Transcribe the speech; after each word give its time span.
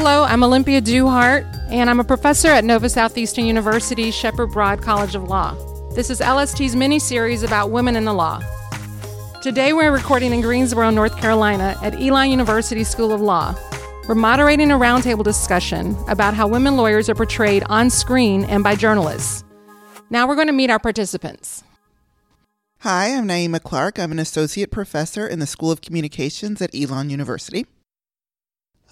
Hello, 0.00 0.22
I'm 0.22 0.44
Olympia 0.44 0.80
Duhart, 0.80 1.44
and 1.70 1.90
I'm 1.90 1.98
a 1.98 2.04
professor 2.04 2.46
at 2.46 2.64
Nova 2.64 2.88
Southeastern 2.88 3.46
University 3.46 4.12
Sheppard 4.12 4.52
Broad 4.52 4.80
College 4.80 5.16
of 5.16 5.24
Law. 5.24 5.56
This 5.92 6.08
is 6.08 6.20
LST's 6.20 6.76
mini 6.76 7.00
series 7.00 7.42
about 7.42 7.72
women 7.72 7.96
in 7.96 8.04
the 8.04 8.12
law. 8.12 8.40
Today 9.42 9.72
we're 9.72 9.90
recording 9.90 10.32
in 10.32 10.40
Greensboro, 10.40 10.90
North 10.90 11.18
Carolina 11.18 11.76
at 11.82 12.00
Elon 12.00 12.30
University 12.30 12.84
School 12.84 13.12
of 13.12 13.20
Law. 13.20 13.56
We're 14.08 14.14
moderating 14.14 14.70
a 14.70 14.78
roundtable 14.78 15.24
discussion 15.24 15.96
about 16.06 16.32
how 16.32 16.46
women 16.46 16.76
lawyers 16.76 17.08
are 17.08 17.16
portrayed 17.16 17.64
on 17.64 17.90
screen 17.90 18.44
and 18.44 18.62
by 18.62 18.76
journalists. 18.76 19.42
Now 20.10 20.28
we're 20.28 20.36
going 20.36 20.46
to 20.46 20.52
meet 20.52 20.70
our 20.70 20.78
participants. 20.78 21.64
Hi, 22.82 23.08
I'm 23.16 23.26
Naeemah 23.26 23.64
Clark. 23.64 23.98
I'm 23.98 24.12
an 24.12 24.20
associate 24.20 24.70
professor 24.70 25.26
in 25.26 25.40
the 25.40 25.46
School 25.46 25.72
of 25.72 25.80
Communications 25.80 26.62
at 26.62 26.72
Elon 26.72 27.10
University. 27.10 27.66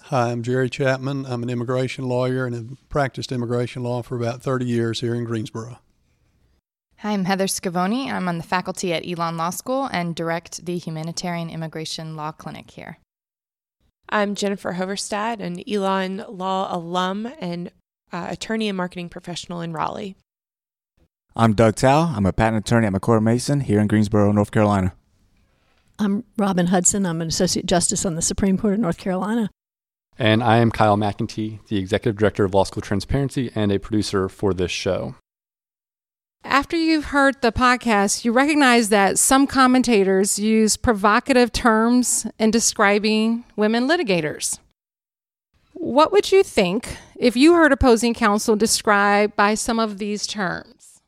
Hi, 0.09 0.31
I'm 0.31 0.41
Jerry 0.41 0.69
Chapman. 0.69 1.25
I'm 1.25 1.43
an 1.43 1.49
immigration 1.49 2.07
lawyer 2.07 2.45
and 2.45 2.55
have 2.55 2.87
practiced 2.87 3.29
immigration 3.33 3.83
law 3.83 4.01
for 4.01 4.15
about 4.15 4.41
30 4.41 4.63
years 4.65 5.01
here 5.01 5.13
in 5.13 5.25
Greensboro. 5.25 5.79
Hi, 6.99 7.11
I'm 7.11 7.25
Heather 7.25 7.47
Scavone. 7.47 8.09
I'm 8.09 8.29
on 8.29 8.37
the 8.37 8.43
faculty 8.45 8.93
at 8.93 9.05
Elon 9.05 9.35
Law 9.35 9.49
School 9.49 9.89
and 9.91 10.15
direct 10.15 10.65
the 10.65 10.77
Humanitarian 10.77 11.49
Immigration 11.49 12.15
Law 12.15 12.31
Clinic 12.31 12.71
here. 12.71 12.99
I'm 14.07 14.33
Jennifer 14.33 14.75
Hoverstad, 14.75 15.41
an 15.41 15.61
Elon 15.69 16.23
Law 16.29 16.73
alum 16.73 17.29
and 17.41 17.71
uh, 18.13 18.27
attorney 18.29 18.69
and 18.69 18.77
marketing 18.77 19.09
professional 19.09 19.59
in 19.59 19.73
Raleigh. 19.73 20.15
I'm 21.35 21.51
Doug 21.53 21.75
Tao. 21.75 22.13
I'm 22.15 22.25
a 22.25 22.31
patent 22.31 22.65
attorney 22.65 22.87
at 22.87 22.93
MacCord 22.93 23.23
Mason 23.23 23.59
here 23.59 23.81
in 23.81 23.87
Greensboro, 23.87 24.31
North 24.31 24.51
Carolina. 24.51 24.93
I'm 25.99 26.23
Robin 26.37 26.67
Hudson. 26.67 27.05
I'm 27.05 27.21
an 27.21 27.27
associate 27.27 27.65
justice 27.65 28.05
on 28.05 28.15
the 28.15 28.21
Supreme 28.21 28.57
Court 28.57 28.75
of 28.75 28.79
North 28.79 28.97
Carolina. 28.97 29.49
And 30.19 30.43
I 30.43 30.57
am 30.57 30.71
Kyle 30.71 30.97
McEntee, 30.97 31.65
the 31.67 31.77
executive 31.77 32.17
director 32.17 32.43
of 32.43 32.53
Law 32.53 32.63
School 32.63 32.81
Transparency 32.81 33.51
and 33.53 33.71
a 33.71 33.79
producer 33.79 34.27
for 34.27 34.53
this 34.53 34.71
show. 34.71 35.15
After 36.43 36.77
you've 36.77 37.05
heard 37.05 37.41
the 37.41 37.51
podcast, 37.51 38.23
you 38.25 38.31
recognize 38.31 38.89
that 38.89 39.19
some 39.19 39.47
commentators 39.47 40.39
use 40.39 40.77
provocative 40.77 41.51
terms 41.51 42.25
in 42.39 42.51
describing 42.51 43.43
women 43.55 43.87
litigators. 43.87 44.59
What 45.73 46.11
would 46.11 46.31
you 46.31 46.41
think 46.41 46.97
if 47.15 47.35
you 47.35 47.53
heard 47.53 47.71
opposing 47.71 48.13
counsel 48.13 48.55
described 48.55 49.35
by 49.35 49.53
some 49.53 49.79
of 49.79 49.99
these 49.99 50.25
terms? 50.25 51.01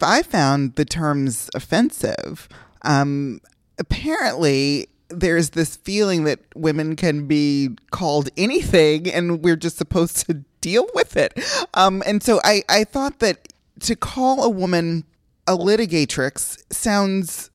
I 0.00 0.22
found 0.22 0.74
the 0.76 0.84
terms 0.84 1.48
offensive. 1.54 2.48
Um, 2.82 3.40
apparently, 3.78 4.88
there's 5.14 5.50
this 5.50 5.76
feeling 5.76 6.24
that 6.24 6.40
women 6.54 6.96
can 6.96 7.26
be 7.26 7.70
called 7.90 8.28
anything 8.36 9.10
and 9.10 9.42
we're 9.42 9.56
just 9.56 9.76
supposed 9.76 10.26
to 10.26 10.34
deal 10.60 10.86
with 10.94 11.16
it. 11.16 11.38
Um, 11.74 12.02
and 12.06 12.22
so 12.22 12.40
I, 12.44 12.62
I 12.68 12.84
thought 12.84 13.18
that 13.18 13.52
to 13.80 13.96
call 13.96 14.44
a 14.44 14.48
woman 14.48 15.04
a 15.46 15.56
litigatrix 15.56 16.62
sounds 16.72 17.50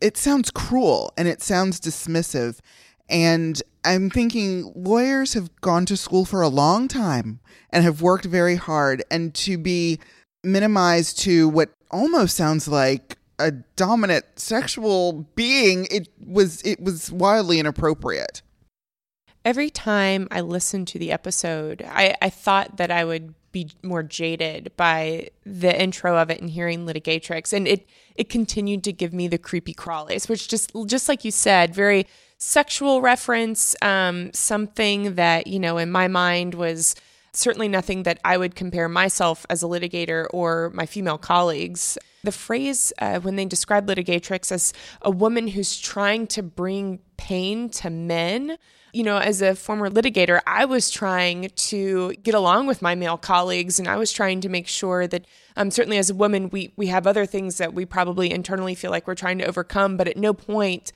it 0.00 0.16
sounds 0.16 0.50
cruel 0.50 1.12
and 1.16 1.28
it 1.28 1.42
sounds 1.42 1.80
dismissive 1.80 2.58
and 3.08 3.62
i'm 3.84 4.10
thinking 4.10 4.72
lawyers 4.74 5.34
have 5.34 5.54
gone 5.60 5.86
to 5.86 5.96
school 5.96 6.24
for 6.24 6.42
a 6.42 6.48
long 6.48 6.88
time 6.88 7.38
and 7.70 7.84
have 7.84 8.02
worked 8.02 8.24
very 8.24 8.56
hard 8.56 9.02
and 9.10 9.34
to 9.34 9.56
be 9.56 9.98
minimized 10.42 11.18
to 11.20 11.48
what 11.48 11.70
almost 11.90 12.36
sounds 12.36 12.66
like 12.66 13.16
a 13.40 13.52
dominant 13.76 14.24
sexual 14.36 15.26
being 15.34 15.86
it 15.90 16.08
was 16.24 16.62
it 16.62 16.80
was 16.80 17.10
wildly 17.10 17.58
inappropriate. 17.58 18.42
Every 19.44 19.70
time 19.70 20.28
i 20.30 20.40
listened 20.42 20.86
to 20.88 20.98
the 20.98 21.10
episode 21.10 21.82
i, 21.88 22.14
I 22.20 22.28
thought 22.28 22.76
that 22.76 22.90
i 22.90 23.04
would 23.04 23.34
be 23.52 23.70
more 23.82 24.02
jaded 24.02 24.70
by 24.76 25.28
the 25.44 25.80
intro 25.80 26.16
of 26.16 26.30
it 26.30 26.40
and 26.40 26.50
hearing 26.50 26.86
litigatrix 26.86 27.52
and 27.52 27.66
it 27.66 27.88
it 28.14 28.28
continued 28.28 28.84
to 28.84 28.92
give 28.92 29.12
me 29.12 29.28
the 29.28 29.38
creepy 29.38 29.74
crawlies 29.74 30.28
which 30.28 30.46
just 30.46 30.72
just 30.86 31.08
like 31.08 31.24
you 31.24 31.30
said 31.30 31.74
very 31.74 32.06
sexual 32.36 33.00
reference 33.00 33.76
um, 33.82 34.32
something 34.32 35.14
that 35.14 35.46
you 35.46 35.58
know 35.58 35.78
in 35.78 35.90
my 35.90 36.08
mind 36.08 36.54
was 36.54 36.94
certainly 37.40 37.68
nothing 37.68 38.04
that 38.04 38.18
i 38.24 38.36
would 38.36 38.54
compare 38.54 38.88
myself 38.88 39.46
as 39.48 39.62
a 39.62 39.66
litigator 39.66 40.26
or 40.32 40.70
my 40.70 40.86
female 40.86 41.18
colleagues. 41.18 41.98
The 42.22 42.32
phrase 42.32 42.92
uh, 42.98 43.20
when 43.20 43.36
they 43.36 43.46
describe 43.46 43.86
litigatrix 43.86 44.52
as 44.52 44.72
a 45.00 45.10
woman 45.10 45.48
who's 45.48 45.78
trying 45.78 46.26
to 46.28 46.42
bring 46.42 47.00
pain 47.16 47.70
to 47.70 47.90
men 47.90 48.58
you 48.92 49.04
know, 49.04 49.18
as 49.18 49.40
a 49.40 49.54
former 49.54 49.88
litigator, 49.88 50.40
I 50.46 50.64
was 50.64 50.90
trying 50.90 51.50
to 51.54 52.12
get 52.14 52.34
along 52.34 52.66
with 52.66 52.82
my 52.82 52.94
male 52.94 53.16
colleagues 53.16 53.78
and 53.78 53.86
I 53.86 53.96
was 53.96 54.12
trying 54.12 54.40
to 54.40 54.48
make 54.48 54.66
sure 54.66 55.06
that 55.06 55.26
um, 55.56 55.70
certainly 55.70 55.98
as 55.98 56.10
a 56.10 56.14
woman, 56.14 56.50
we, 56.50 56.72
we 56.76 56.88
have 56.88 57.06
other 57.06 57.26
things 57.26 57.58
that 57.58 57.72
we 57.72 57.84
probably 57.84 58.30
internally 58.30 58.74
feel 58.74 58.90
like 58.90 59.06
we're 59.06 59.14
trying 59.14 59.38
to 59.38 59.46
overcome, 59.46 59.96
but 59.96 60.08
at 60.08 60.16
no 60.16 60.34
point 60.34 60.92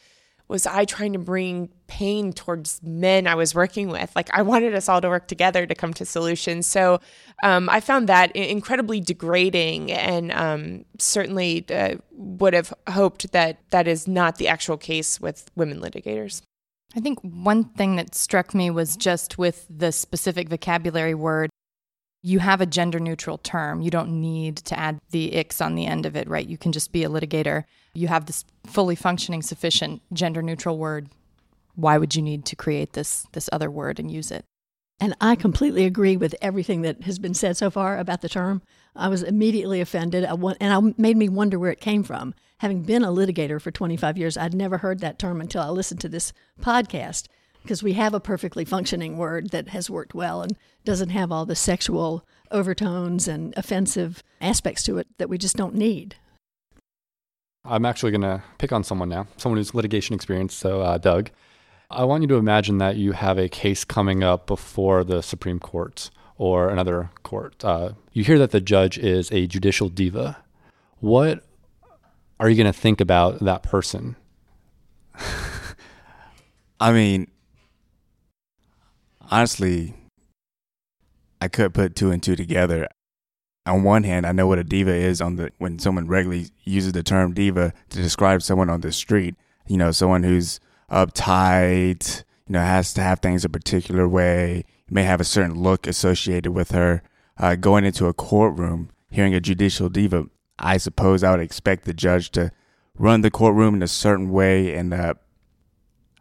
was 0.49 0.67
I 0.67 0.85
trying 0.85 1.15
to 1.15 1.19
bring 1.19 1.71
pain 1.87 2.33
towards 2.33 2.83
men 2.83 3.27
I 3.27 3.35
was 3.35 3.55
working 3.55 3.89
with. 3.89 4.15
Like 4.15 4.29
I 4.33 4.43
wanted 4.43 4.75
us 4.75 4.89
all 4.89 5.01
to 5.01 5.09
work 5.09 5.27
together 5.27 5.67
to 5.67 5.75
come 5.75 5.95
to 5.95 6.05
solutions. 6.05 6.67
So 6.67 7.01
um, 7.43 7.69
I 7.69 7.81
found 7.81 8.09
that 8.09 8.35
incredibly 8.37 9.01
degrading, 9.01 9.91
and 9.91 10.33
um, 10.33 10.85
certainly 10.99 11.65
uh, 11.71 11.97
would 12.13 12.55
have 12.55 12.73
hoped 12.89 13.33
that 13.33 13.59
that 13.71 13.89
is 13.89 14.07
not 14.07 14.37
the 14.37 14.49
actual 14.49 14.77
case 14.77 15.21
with 15.21 15.51
women 15.55 15.81
litigators. 15.81 16.43
I 16.97 17.01
think 17.01 17.19
one 17.23 17.65
thing 17.65 17.97
that 17.97 18.15
struck 18.15 18.55
me 18.55 18.71
was 18.71 18.97
just 18.97 19.37
with 19.37 19.67
the 19.69 19.91
specific 19.91 20.49
vocabulary 20.49 21.15
word, 21.15 21.51
you 22.25 22.39
have 22.39 22.63
a 22.63 22.67
gender 22.67 22.99
neutral 22.99 23.37
term. 23.37 23.83
You 23.83 23.91
don't 23.91 24.19
need 24.19 24.57
to 24.57 24.79
add 24.79 24.99
the 25.11 25.35
ix 25.35 25.61
on 25.61 25.75
the 25.75 25.85
end 25.85 26.07
of 26.07 26.17
it, 26.17 26.27
right? 26.27 26.49
You 26.49 26.57
can 26.57 26.73
just 26.73 26.91
be 26.91 27.05
a 27.05 27.09
litigator. 27.11 27.65
You 27.93 28.09
have 28.09 28.25
this 28.25 28.47
fully 28.67 28.95
functioning, 28.95 29.43
sufficient 29.43 30.01
gender 30.11 30.41
neutral 30.41 30.79
word. 30.79 31.11
Why 31.75 31.99
would 31.99 32.17
you 32.17 32.23
need 32.23 32.47
to 32.47 32.57
create 32.57 32.95
this 32.95 33.27
this 33.33 33.51
other 33.53 33.71
word 33.71 34.01
and 34.01 34.11
use 34.11 34.31
it? 34.31 34.47
And 34.99 35.15
I 35.21 35.35
completely 35.35 35.85
agree 35.85 36.17
with 36.17 36.35
everything 36.41 36.81
that 36.83 37.03
has 37.03 37.19
been 37.19 37.35
said 37.35 37.59
so 37.59 37.69
far 37.69 37.99
about 37.99 38.23
the 38.23 38.29
term. 38.29 38.63
I 38.97 39.09
was 39.09 39.23
immediately 39.23 39.83
offended, 39.83 40.25
and 40.25 40.89
it 40.89 40.99
made 40.99 41.19
me 41.19 41.29
wonder 41.29 41.59
where 41.59 41.73
it 41.73 41.81
came 41.81 42.05
from 42.05 42.35
having 42.65 42.83
been 42.83 43.05
a 43.05 43.09
litigator 43.09 43.61
for 43.61 43.71
25 43.71 44.17
years, 44.17 44.39
I'd 44.39 44.55
never 44.55 44.79
heard 44.79 45.01
that 45.01 45.19
term 45.19 45.41
until 45.41 45.61
I 45.61 45.69
listened 45.69 46.01
to 46.01 46.09
this 46.09 46.33
podcast 46.61 47.27
because 47.65 47.83
we 47.83 47.95
have 47.95 48.13
a 48.13 48.21
perfectly 48.21 48.65
functioning 48.65 49.17
word 49.17 49.49
that 49.51 49.69
has 49.69 49.89
worked 49.89 50.15
well 50.15 50.43
and 50.43 50.55
doesn't 50.85 51.09
have 51.09 51.33
all 51.33 51.47
the 51.47 51.57
sexual 51.57 52.25
overtones 52.51 53.27
and 53.27 53.55
offensive 53.57 54.23
aspects 54.41 54.83
to 54.83 54.99
it 54.99 55.09
that 55.17 55.31
we 55.31 55.39
just 55.39 55.57
don't 55.57 55.75
need. 55.75 56.17
I'm 57.65 57.87
actually 57.87 58.11
going 58.11 58.21
to 58.21 58.43
pick 58.59 58.71
on 58.71 58.85
someone 58.85 59.09
now, 59.09 59.27
someone 59.39 59.57
who's 59.57 59.75
litigation 59.75 60.15
experience. 60.15 60.55
So, 60.55 60.83
uh, 60.83 60.99
Doug, 60.99 61.31
I 61.91 62.05
want 62.05 62.23
you 62.23 62.29
to 62.29 62.35
imagine 62.35 62.77
that 62.79 62.97
you 62.97 63.13
have 63.13 63.39
a 63.39 63.49
case 63.49 63.83
coming 63.83 64.23
up 64.23 64.47
before 64.47 65.03
the 65.03 65.23
Supreme 65.23 65.59
Court 65.59 66.11
or 66.37 66.69
another 66.69 67.11
court. 67.23 67.65
Uh, 67.65 67.93
you 68.13 68.25
hear 68.25 68.39
that 68.39 68.51
the 68.51 68.61
judge 68.61 68.99
is 68.99 69.33
a 69.33 69.47
judicial 69.47 69.89
diva. 69.89 70.37
What 71.01 71.43
are 72.39 72.51
you 72.51 72.57
going 72.57 72.71
to 72.71 72.79
think 72.79 73.01
about 73.01 73.41
that 73.41 73.63
person? 73.63 74.17
I 76.81 76.93
mean, 76.93 77.29
honestly, 79.31 79.95
I 81.41 81.49
could 81.49 81.75
put 81.75 81.95
two 81.95 82.11
and 82.11 82.23
two 82.23 82.37
together. 82.37 82.89
On 83.67 83.83
one 83.83 84.05
hand, 84.05 84.27
I 84.27 84.33
know 84.33 84.47
what 84.47 84.59
a 84.59 84.65
diva 84.65 84.95
is 84.95 85.21
on 85.21 85.37
the 85.37 85.51
when 85.59 85.79
someone 85.79 86.07
regularly 86.07 86.49
uses 86.65 86.93
the 86.93 87.03
term 87.03 87.33
diva 87.33 87.73
to 87.91 88.03
describe 88.03 88.43
someone 88.43 88.69
on 88.71 88.83
the 88.83 88.93
street. 88.93 89.35
You 89.67 89.79
know, 89.79 89.91
someone 89.91 90.23
who's 90.23 90.61
uptight, 90.91 92.25
you 92.47 92.53
know, 92.53 92.61
has 92.61 92.93
to 92.95 93.03
have 93.03 93.21
things 93.21 93.45
a 93.45 93.49
particular 93.49 94.07
way, 94.07 94.65
may 94.91 95.05
have 95.05 95.21
a 95.21 95.25
certain 95.25 95.63
look 95.63 95.87
associated 95.87 96.53
with 96.53 96.73
her. 96.73 97.03
Uh, 97.37 97.57
going 97.57 97.85
into 97.85 98.07
a 98.07 98.13
courtroom, 98.13 98.91
hearing 99.11 99.35
a 99.35 99.41
judicial 99.41 99.89
diva, 99.89 100.27
I 100.59 100.77
suppose 100.77 101.25
I 101.25 101.31
would 101.33 101.41
expect 101.41 101.85
the 101.85 101.95
judge 101.95 102.31
to 102.33 102.53
run 102.97 103.23
the 103.23 103.31
courtroom 103.31 103.75
in 103.75 103.83
a 103.83 103.89
certain 103.89 104.31
way 104.31 104.75
and 104.75 104.95
uh, 104.95 105.15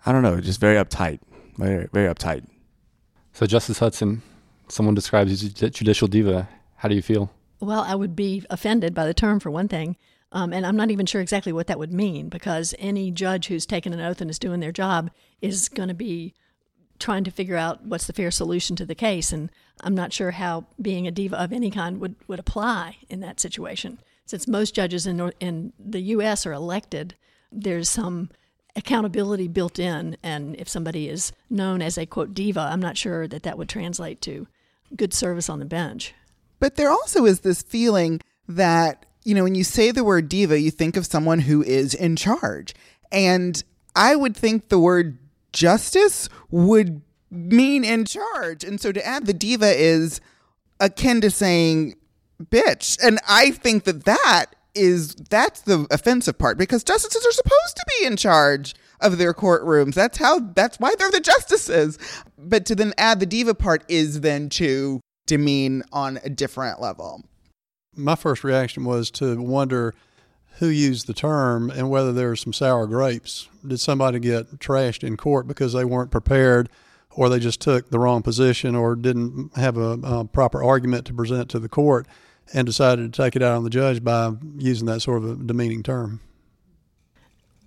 I 0.06 0.12
don't 0.12 0.24
know, 0.24 0.42
just 0.42 0.60
very 0.60 0.76
uptight, 0.76 1.20
very 1.58 1.88
very 1.94 2.14
uptight. 2.14 2.48
So 3.34 3.46
Justice 3.46 3.80
Hudson, 3.80 4.22
someone 4.68 4.96
describes 4.96 5.44
you 5.44 5.50
as 5.50 5.62
a 5.62 5.70
judicial 5.70 6.08
diva. 6.08 6.48
How 6.78 6.90
do 6.90 6.96
you 6.96 7.02
feel? 7.02 7.32
Well, 7.60 7.82
I 7.82 7.96
would 7.96 8.16
be 8.16 8.46
offended 8.50 8.94
by 8.94 9.06
the 9.06 9.14
term 9.14 9.40
for 9.40 9.50
one 9.50 9.68
thing. 9.68 9.98
Um, 10.32 10.52
and 10.52 10.66
I'm 10.66 10.76
not 10.76 10.90
even 10.90 11.06
sure 11.06 11.22
exactly 11.22 11.52
what 11.52 11.68
that 11.68 11.78
would 11.78 11.94
mean 11.94 12.30
because 12.30 12.74
any 12.80 13.12
judge 13.12 13.48
who's 13.48 13.66
taken 13.66 13.94
an 13.94 14.00
oath 14.00 14.20
and 14.20 14.30
is 14.30 14.40
doing 14.40 14.60
their 14.60 14.72
job 14.72 15.12
is 15.42 15.70
going 15.70 15.90
to 15.90 15.96
be 15.96 16.34
trying 16.98 17.24
to 17.24 17.32
figure 17.32 17.58
out 17.58 17.86
what's 17.86 18.08
the 18.08 18.14
fair 18.14 18.32
solution 18.32 18.76
to 18.78 18.86
the 18.86 18.96
case. 18.96 19.32
And 19.32 19.52
I'm 19.82 19.94
not 19.94 20.14
sure 20.14 20.32
how 20.32 20.66
being 20.82 21.08
a 21.08 21.12
diva 21.12 21.40
of 21.40 21.54
any 21.54 21.70
kind 21.70 22.00
would, 22.00 22.16
would 22.28 22.40
apply 22.40 22.98
in 23.10 23.20
that 23.20 23.40
situation 23.40 24.00
since 24.26 24.48
most 24.48 24.74
judges 24.76 25.06
in, 25.06 25.32
in 25.40 25.74
the 25.78 26.02
U.S. 26.02 26.46
are 26.46 26.54
elected, 26.54 27.16
there's 27.52 27.90
some 27.90 28.30
accountability 28.76 29.48
built 29.48 29.80
in. 29.80 30.18
And 30.24 30.56
if 30.58 30.68
somebody 30.68 31.08
is 31.10 31.32
known 31.50 31.82
as 31.82 31.98
a 31.98 32.06
quote 32.06 32.34
diva, 32.34 32.62
I'm 32.62 32.80
not 32.80 32.98
sure 32.98 33.28
that 33.28 33.44
that 33.44 33.58
would 33.58 33.70
translate 33.70 34.22
to 34.22 34.48
good 34.96 35.14
service 35.14 35.50
on 35.50 35.60
the 35.60 35.66
bench. 35.66 36.14
But 36.60 36.76
there 36.76 36.92
also 36.92 37.26
is 37.26 37.42
this 37.42 37.62
feeling 37.62 38.22
that, 38.48 39.06
you 39.24 39.36
know, 39.36 39.44
when 39.44 39.56
you 39.56 39.64
say 39.64 39.92
the 39.92 40.04
word 40.04 40.30
diva, 40.30 40.60
you 40.60 40.72
think 40.72 40.98
of 40.98 41.06
someone 41.06 41.40
who 41.40 41.62
is 41.64 41.94
in 41.94 42.16
charge. 42.16 42.74
And 43.12 43.64
I 43.96 44.16
would 44.16 44.36
think 44.36 44.70
the 44.70 44.80
word 44.80 45.20
justice 45.52 46.30
would 46.50 47.02
mean 47.30 47.84
in 47.84 48.06
charge. 48.06 48.64
And 48.64 48.80
so 48.80 48.92
to 48.92 49.06
add 49.06 49.26
the 49.26 49.34
diva 49.34 49.72
is 49.76 50.22
akin 50.80 51.22
to 51.22 51.30
saying 51.30 51.96
bitch. 52.42 52.98
And 53.04 53.20
I 53.28 53.52
think 53.52 53.84
that 53.86 54.06
that 54.06 54.48
is 54.76 55.16
that's 55.16 55.62
the 55.62 55.86
offensive 55.92 56.38
part 56.38 56.58
because 56.58 56.84
justices 56.84 57.26
are 57.26 57.32
supposed 57.32 57.76
to 57.76 57.86
be 58.00 58.08
in 58.08 58.18
charge 58.18 58.76
of 59.00 59.18
their 59.18 59.34
courtrooms. 59.34 59.94
That's 59.94 60.18
how 60.18 60.40
that's 60.40 60.80
why 60.80 60.96
they're 60.96 61.12
the 61.12 61.20
justices. 61.20 62.00
But 62.38 62.66
to 62.68 62.76
then 62.76 62.94
add 62.98 63.20
the 63.20 63.26
diva 63.26 63.54
part 63.54 63.84
is 63.88 64.22
then 64.22 64.50
to 64.50 65.02
demean 65.28 65.84
on 65.92 66.20
a 66.24 66.30
different 66.30 66.82
level. 66.82 67.24
My 67.96 68.16
first 68.16 68.44
reaction 68.44 68.86
was 68.86 69.12
to 69.12 69.40
wonder 69.40 69.94
who 70.58 70.68
used 70.68 71.08
the 71.08 71.14
term 71.14 71.70
and 71.70 71.90
whether 71.90 72.12
there 72.12 72.30
were 72.30 72.36
some 72.36 72.54
sour 72.54 72.88
grapes. 72.88 73.48
Did 73.66 73.80
somebody 73.80 74.20
get 74.20 74.60
trashed 74.60 75.04
in 75.04 75.18
court 75.18 75.48
because 75.48 75.74
they 75.74 75.86
weren't 75.86 76.12
prepared 76.12 76.70
or 77.12 77.30
they 77.30 77.40
just 77.40 77.62
took 77.62 77.90
the 77.90 78.00
wrong 78.00 78.24
position 78.24 78.76
or 78.76 78.96
didn't 78.96 79.56
have 79.56 79.78
a, 79.78 80.00
a 80.04 80.26
proper 80.26 80.64
argument 80.64 81.06
to 81.06 81.14
present 81.14 81.50
to 81.50 81.60
the 81.60 81.70
court 81.70 82.08
and 82.54 82.66
decided 82.66 83.12
to 83.14 83.22
take 83.24 83.36
it 83.36 83.44
out 83.44 83.56
on 83.56 83.64
the 83.64 83.70
judge 83.70 84.04
by 84.04 84.34
using 84.58 84.86
that 84.88 85.02
sort 85.02 85.24
of 85.24 85.30
a 85.30 85.36
demeaning 85.36 85.84
term? 85.84 86.20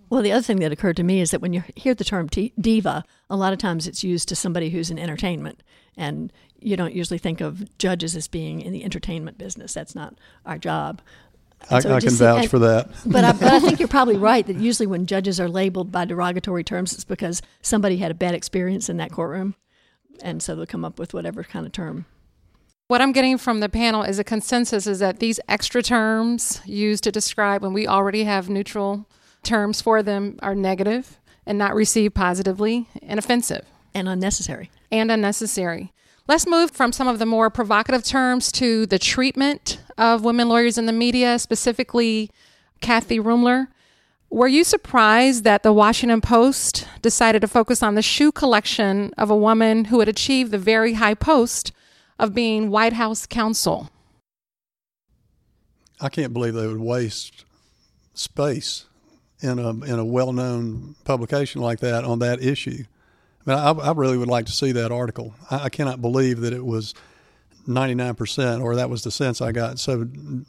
Well, 0.09 0.23
the 0.23 0.33
other 0.33 0.43
thing 0.43 0.61
that 0.61 0.73
occurred 0.73 0.97
to 0.99 1.03
me 1.03 1.21
is 1.21 1.33
that 1.33 1.41
when 1.41 1.53
you 1.53 1.65
hear 1.75 1.95
the 1.95 2.05
term 2.05 2.29
t- 2.29 2.53
diva, 2.61 3.05
a 3.29 3.37
lot 3.37 3.53
of 3.53 3.59
times 3.59 3.89
it's 3.89 4.05
used 4.05 4.29
to 4.29 4.37
somebody 4.37 4.71
who's 4.71 4.91
in 4.91 4.99
entertainment. 4.99 5.63
And 5.97 6.33
you 6.61 6.77
don't 6.77 6.95
usually 6.95 7.19
think 7.19 7.41
of 7.41 7.77
judges 7.79 8.15
as 8.15 8.29
being 8.29 8.61
in 8.61 8.73
the 8.73 8.85
entertainment 8.85 9.39
business. 9.39 9.75
That's 9.75 9.95
not 9.95 10.15
our 10.45 10.59
job. 10.59 11.03
I, 11.71 11.81
so 11.81 11.95
I 11.95 12.01
can 12.01 12.11
vouch 12.11 12.43
and, 12.43 12.51
for 12.51 12.59
that. 12.61 12.91
But 13.05 13.25
I, 13.25 13.33
but 13.33 13.53
I 13.53 13.61
think 13.61 13.81
you're 13.81 13.89
probably 13.97 14.17
right 14.17 14.47
that 14.47 14.57
usually 14.57 14.87
when 14.87 15.07
judges 15.07 15.41
are 15.41 15.49
labeled 15.49 15.91
by 15.91 16.05
derogatory 16.05 16.63
terms, 16.63 16.93
it's 16.93 17.05
because 17.05 17.43
somebody 17.63 17.97
had 17.97 18.11
a 18.11 18.15
bad 18.15 18.35
experience 18.35 18.89
in 18.89 18.99
that 18.99 19.11
courtroom. 19.11 19.55
And 20.23 20.43
so 20.43 20.55
they'll 20.55 20.67
come 20.67 20.85
up 20.85 20.99
with 20.99 21.15
whatever 21.15 21.43
kind 21.43 21.67
of 21.67 21.73
term. 21.73 22.07
What 22.89 23.01
I'm 23.01 23.11
getting 23.11 23.37
from 23.37 23.59
the 23.59 23.69
panel 23.69 24.05
is 24.05 24.21
a 24.21 24.25
consensus 24.25 24.87
is 24.87 25.01
that 25.01 25.19
these 25.19 25.41
extra 25.49 25.83
terms 25.83 26.63
used 26.65 27.03
to 27.03 27.11
describe 27.11 27.61
when 27.63 27.73
we 27.73 27.85
already 27.89 28.23
have 28.23 28.49
neutral 28.49 29.09
terms 29.43 29.81
for 29.81 30.05
them 30.05 30.39
are 30.41 30.55
negative 30.55 31.19
and 31.45 31.59
not 31.59 31.75
received 31.75 32.15
positively 32.15 32.87
and 33.03 33.19
offensive. 33.19 33.65
And 33.93 34.09
unnecessary. 34.09 34.71
And 34.93 35.11
unnecessary. 35.11 35.93
Let's 36.29 36.47
move 36.47 36.71
from 36.71 36.93
some 36.93 37.09
of 37.09 37.19
the 37.19 37.27
more 37.27 37.51
provocative 37.51 38.05
terms 38.05 38.53
to 38.53 38.87
the 38.87 39.01
treatment 39.01 39.81
of 39.99 40.25
women 40.25 40.49
lawyers 40.49 40.79
in 40.79 40.87
the 40.87 40.93
media, 40.93 41.41
specifically 41.41 42.31
Kathy 42.81 43.19
Ruemmler. 43.19 43.67
Were 44.31 44.47
you 44.47 44.63
surprised 44.63 45.43
that 45.43 45.65
the 45.65 45.73
Washington 45.73 46.21
Post 46.21 46.87
decided 47.03 47.41
to 47.41 47.49
focus 47.49 47.83
on 47.83 47.97
the 47.97 48.03
shoe 48.03 48.31
collection 48.31 49.13
of 49.19 49.29
a 49.29 49.37
woman 49.37 49.87
who 49.87 49.99
had 49.99 50.09
achieved 50.09 50.53
the 50.53 50.59
very 50.59 50.93
high 50.93 51.15
post 51.15 51.73
of 52.19 52.35
being 52.35 52.71
White 52.71 52.95
House 52.95 53.27
counsel? 53.27 53.91
I 56.01 56.09
can't 56.09 56.33
believe 56.33 56.55
they 56.55 56.67
would 56.67 56.81
waste 56.81 57.45
space 58.15 58.87
in 59.41 59.59
a 59.59 59.71
in 59.71 59.99
a 59.99 60.05
well 60.05 60.33
known 60.33 60.95
publication 61.05 61.61
like 61.61 61.81
that 61.81 62.05
on 62.05 62.19
that 62.21 62.43
issue. 62.43 62.85
I 63.47 63.51
mean, 63.51 63.59
I, 63.59 63.71
I 63.71 63.93
really 63.93 64.19
would 64.19 64.29
like 64.29 64.47
to 64.47 64.53
see 64.53 64.73
that 64.73 64.91
article. 64.91 65.35
I, 65.51 65.65
I 65.65 65.69
cannot 65.69 66.01
believe 66.01 66.41
that 66.41 66.53
it 66.53 66.65
was 66.65 66.95
ninety 67.67 67.95
nine 67.95 68.15
percent, 68.15 68.63
or 68.63 68.77
that 68.77 68.91
was 68.91 69.03
the 69.03 69.11
sense 69.11 69.41
I 69.41 69.53
got. 69.53 69.79
So 69.79 70.07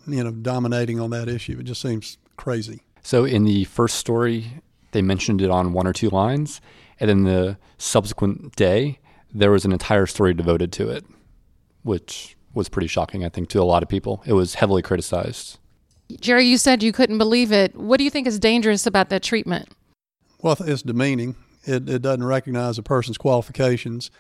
you 0.08 0.24
know, 0.24 0.32
dominating 0.32 1.00
on 1.00 1.10
that 1.12 1.28
issue, 1.28 1.58
it 1.60 1.64
just 1.64 1.82
seems 1.82 2.18
crazy. 2.36 2.82
So 3.02 3.24
in 3.24 3.46
the 3.46 3.64
first 3.66 3.96
story, 3.96 4.62
they 4.92 5.02
mentioned 5.02 5.42
it 5.42 5.50
on 5.50 5.74
one 5.74 5.88
or 5.88 5.94
two 5.94 6.10
lines, 6.10 6.60
and 7.00 7.10
then 7.10 7.24
the 7.24 7.58
subsequent 7.78 8.56
day, 8.56 9.00
there 9.34 9.52
was 9.52 9.66
an 9.66 9.72
entire 9.72 10.06
story 10.06 10.34
devoted 10.34 10.72
to 10.74 10.90
it, 10.90 11.06
which 11.88 12.36
was 12.54 12.70
pretty 12.70 12.88
shocking, 12.88 13.24
I 13.24 13.30
think, 13.30 13.50
to 13.50 13.62
a 13.62 13.64
lot 13.64 13.84
of 13.84 13.90
people. 13.90 14.22
It 14.26 14.34
was 14.34 14.56
heavily 14.56 14.82
criticized. 14.82 15.58
Jerry, 16.20 16.46
you 16.46 16.58
said 16.58 16.84
you 16.84 16.92
couldn't 16.92 17.18
believe 17.18 17.52
it. 17.52 17.76
What 17.76 17.98
do 17.98 18.04
you 18.04 18.10
think 18.10 18.28
is 18.28 18.40
dangerous 18.40 18.86
about 18.86 19.10
that 19.10 19.24
treatment? 19.24 19.70
Well, 20.42 20.56
it's 20.60 20.82
demeaning. 20.82 21.36
It, 21.64 21.90
it 21.90 22.02
doesn't 22.02 22.24
recognize 22.24 22.78
a 22.78 22.84
person's 22.84 23.18
qualifications. 23.18 24.12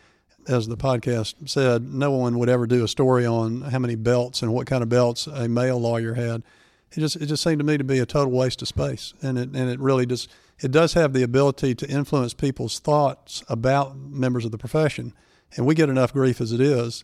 As 0.48 0.68
the 0.68 0.78
podcast 0.78 1.50
said, 1.50 1.94
no 1.94 2.12
one 2.12 2.40
would 2.40 2.50
ever 2.50 2.68
do 2.68 2.84
a 2.84 2.88
story 2.88 3.25
on 3.25 3.62
how 3.62 3.80
many 3.80 3.96
belts 3.96 4.42
and 4.42 4.54
what 4.54 4.66
kind 4.68 4.81
of 4.81 4.90
belts 4.90 5.28
a 5.28 5.48
male 5.48 5.80
lawyer 5.80 6.14
had. 6.14 6.44
It 6.92 7.02
just 7.02 7.18
it 7.18 7.25
just 7.25 7.44
seemed 7.44 7.60
to 7.60 7.66
me 7.66 7.78
to 7.78 7.84
be 7.84 8.00
a 8.00 8.06
total 8.06 8.31
waste 8.31 8.62
of 8.62 8.69
space, 8.69 9.14
and 9.22 9.38
it 9.38 9.50
and 9.50 9.69
it 9.69 9.78
really 9.80 10.06
just 10.06 10.30
it 10.62 10.72
does 10.72 10.94
have 10.94 11.12
the 11.12 11.22
ability 11.22 11.75
to 11.75 11.90
influence 11.90 12.34
people's 12.34 12.80
thoughts 12.80 13.44
about 13.50 13.98
members 13.98 14.46
of 14.46 14.52
the 14.52 14.58
profession, 14.58 15.14
and 15.58 15.66
we 15.66 15.75
get 15.75 15.90
enough 15.90 16.14
grief 16.14 16.40
as 16.40 16.54
it 16.54 16.62
is. 16.62 17.04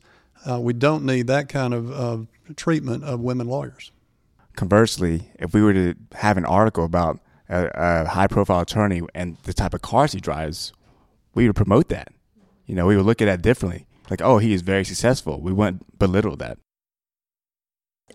Uh, 0.50 0.60
we 0.60 0.74
don't 0.74 1.06
need 1.06 1.28
that 1.28 1.50
kind 1.50 1.74
of 1.74 1.92
uh, 1.92 2.18
treatment 2.56 3.04
of 3.04 3.20
women 3.20 3.48
lawyers. 3.48 3.92
Conversely, 4.56 5.32
if 5.40 5.54
we 5.54 5.62
were 5.62 5.74
to 5.74 5.96
have 6.16 6.38
an 6.38 6.46
article 6.46 6.86
about 6.86 7.20
a, 7.50 7.70
a 7.74 8.08
high 8.08 8.28
profile 8.28 8.62
attorney 8.62 9.02
and 9.16 9.38
the 9.44 9.54
type 9.54 9.74
of 9.74 9.82
cars 9.82 10.12
he 10.12 10.20
drives, 10.20 10.74
we 11.34 11.48
would 11.48 11.56
promote 11.56 11.90
that. 11.90 12.10
You 12.66 12.76
know, 12.76 12.86
we 12.86 12.96
would 12.96 13.06
look 13.06 13.22
at 13.22 13.26
that 13.26 13.42
differently. 13.42 13.88
Like, 14.10 14.22
oh, 14.22 14.38
he 14.38 14.54
is 14.54 14.62
very 14.62 14.84
successful. 14.84 15.42
We 15.42 15.54
wouldn't 15.54 15.98
belittle 15.98 16.36
that. 16.38 16.58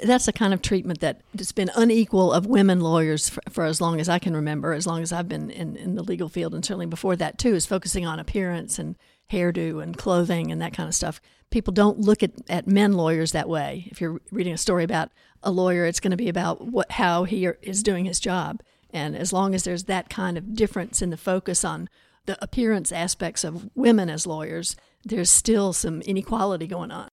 That's 0.05 0.27
the 0.27 0.33
kind 0.33 0.55
of 0.55 0.63
treatment 0.63 1.01
that 1.01 1.23
has 1.37 1.51
been 1.51 1.71
unequal 1.75 2.33
of 2.33 2.47
women 2.47 2.81
lawyers 2.81 3.31
for, 3.31 3.41
for, 3.49 3.65
as 3.65 3.81
long 3.81 3.99
as 3.99 4.09
I 4.09 4.19
can 4.19 4.35
remember, 4.37 4.73
as 4.73 4.87
long 4.87 5.03
as 5.03 5.13
I've 5.13 5.29
been 5.29 5.51
in, 5.51 5.77
in 5.77 5.97
the 5.97 6.05
legal 6.05 6.29
field, 6.29 6.55
and 6.55 6.65
certainly 6.65 6.87
before 6.87 7.17
that 7.17 7.39
too, 7.39 7.55
is 7.55 7.67
focusing 7.67 8.07
on 8.07 8.21
appearance 8.21 8.79
and 8.79 8.97
hairdo 9.31 9.83
and 9.83 9.97
clothing 9.97 10.51
and 10.51 10.61
that 10.61 10.73
kind 10.73 10.89
of 10.89 10.95
stuff. 10.95 11.21
People 11.51 11.73
don't 11.73 12.01
look 12.01 12.23
at, 12.23 12.33
at 12.49 12.67
men 12.67 12.93
lawyers 12.93 13.33
that 13.33 13.49
way. 13.49 13.89
If 13.91 14.01
you're 14.01 14.21
reading 14.31 14.53
a 14.53 14.59
story 14.59 14.85
about 14.85 15.11
a 15.43 15.51
lawyer, 15.51 15.87
it's 15.87 16.01
going 16.01 16.11
to 16.11 16.17
be 16.17 16.29
about 16.29 16.67
what 16.67 16.93
how 16.93 17.25
he 17.25 17.47
is 17.63 17.83
doing 17.83 18.05
his 18.05 18.21
job. 18.21 18.61
And 18.91 19.17
as 19.17 19.33
long 19.33 19.55
as 19.55 19.65
there's 19.65 19.85
that 19.85 20.09
kind 20.09 20.39
of 20.39 20.55
difference 20.55 21.03
in 21.03 21.11
the 21.11 21.17
focus 21.17 21.65
on 21.65 21.89
the 22.27 22.43
appearance 22.43 22.93
aspects 22.93 23.45
of 23.45 23.71
women 23.75 24.11
as 24.11 24.27
lawyers, 24.27 24.77
there's 25.05 25.31
still 25.31 25.73
some 25.73 26.01
inequality 26.03 26.67
going 26.67 26.91
on. 26.91 27.09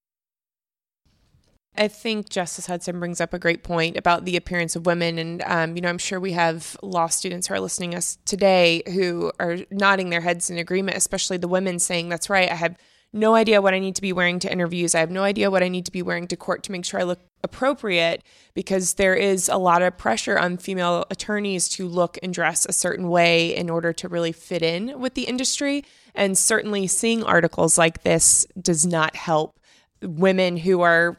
I 1.77 1.87
think 1.87 2.29
Justice 2.29 2.67
Hudson 2.67 2.99
brings 2.99 3.19
up 3.19 3.33
a 3.33 3.39
great 3.39 3.63
point 3.63 3.97
about 3.97 4.25
the 4.25 4.37
appearance 4.37 4.75
of 4.75 4.85
women. 4.85 5.17
And, 5.17 5.41
um, 5.43 5.75
you 5.75 5.81
know, 5.81 5.89
I'm 5.89 5.97
sure 5.97 6.19
we 6.19 6.31
have 6.31 6.77
law 6.81 7.07
students 7.07 7.47
who 7.47 7.53
are 7.53 7.59
listening 7.59 7.91
to 7.91 7.97
us 7.97 8.17
today 8.25 8.83
who 8.87 9.31
are 9.39 9.57
nodding 9.71 10.09
their 10.09 10.21
heads 10.21 10.49
in 10.49 10.57
agreement, 10.57 10.97
especially 10.97 11.37
the 11.37 11.47
women 11.47 11.79
saying, 11.79 12.09
That's 12.09 12.29
right, 12.29 12.49
I 12.49 12.55
have 12.55 12.77
no 13.15 13.33
idea 13.33 13.61
what 13.61 13.73
I 13.73 13.79
need 13.79 13.95
to 13.95 14.01
be 14.01 14.11
wearing 14.11 14.39
to 14.39 14.51
interviews. 14.51 14.93
I 14.93 14.99
have 14.99 15.09
no 15.09 15.23
idea 15.23 15.49
what 15.49 15.63
I 15.63 15.69
need 15.69 15.85
to 15.85 15.91
be 15.91 16.01
wearing 16.01 16.27
to 16.27 16.35
court 16.35 16.63
to 16.63 16.71
make 16.71 16.83
sure 16.83 16.99
I 16.99 17.03
look 17.03 17.21
appropriate 17.43 18.23
because 18.53 18.95
there 18.95 19.15
is 19.15 19.47
a 19.47 19.57
lot 19.57 19.81
of 19.81 19.97
pressure 19.97 20.37
on 20.37 20.57
female 20.57 21.05
attorneys 21.09 21.69
to 21.69 21.87
look 21.87 22.17
and 22.21 22.33
dress 22.33 22.65
a 22.65 22.73
certain 22.73 23.07
way 23.07 23.55
in 23.55 23.69
order 23.69 23.93
to 23.93 24.09
really 24.09 24.33
fit 24.33 24.61
in 24.61 24.99
with 24.99 25.13
the 25.13 25.23
industry. 25.23 25.85
And 26.13 26.37
certainly 26.37 26.87
seeing 26.87 27.23
articles 27.23 27.77
like 27.77 28.03
this 28.03 28.45
does 28.61 28.85
not 28.85 29.15
help 29.15 29.57
women 30.01 30.57
who 30.57 30.81
are 30.81 31.17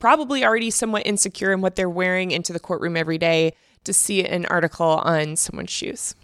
probably 0.00 0.44
already 0.44 0.70
somewhat 0.70 1.06
insecure 1.06 1.52
in 1.52 1.60
what 1.60 1.76
they're 1.76 1.88
wearing 1.88 2.32
into 2.32 2.52
the 2.52 2.58
courtroom 2.58 2.96
every 2.96 3.18
day 3.18 3.52
to 3.84 3.92
see 3.92 4.24
an 4.24 4.46
article 4.46 4.86
on 4.86 5.36
someone's 5.36 5.70
shoes. 5.70 6.14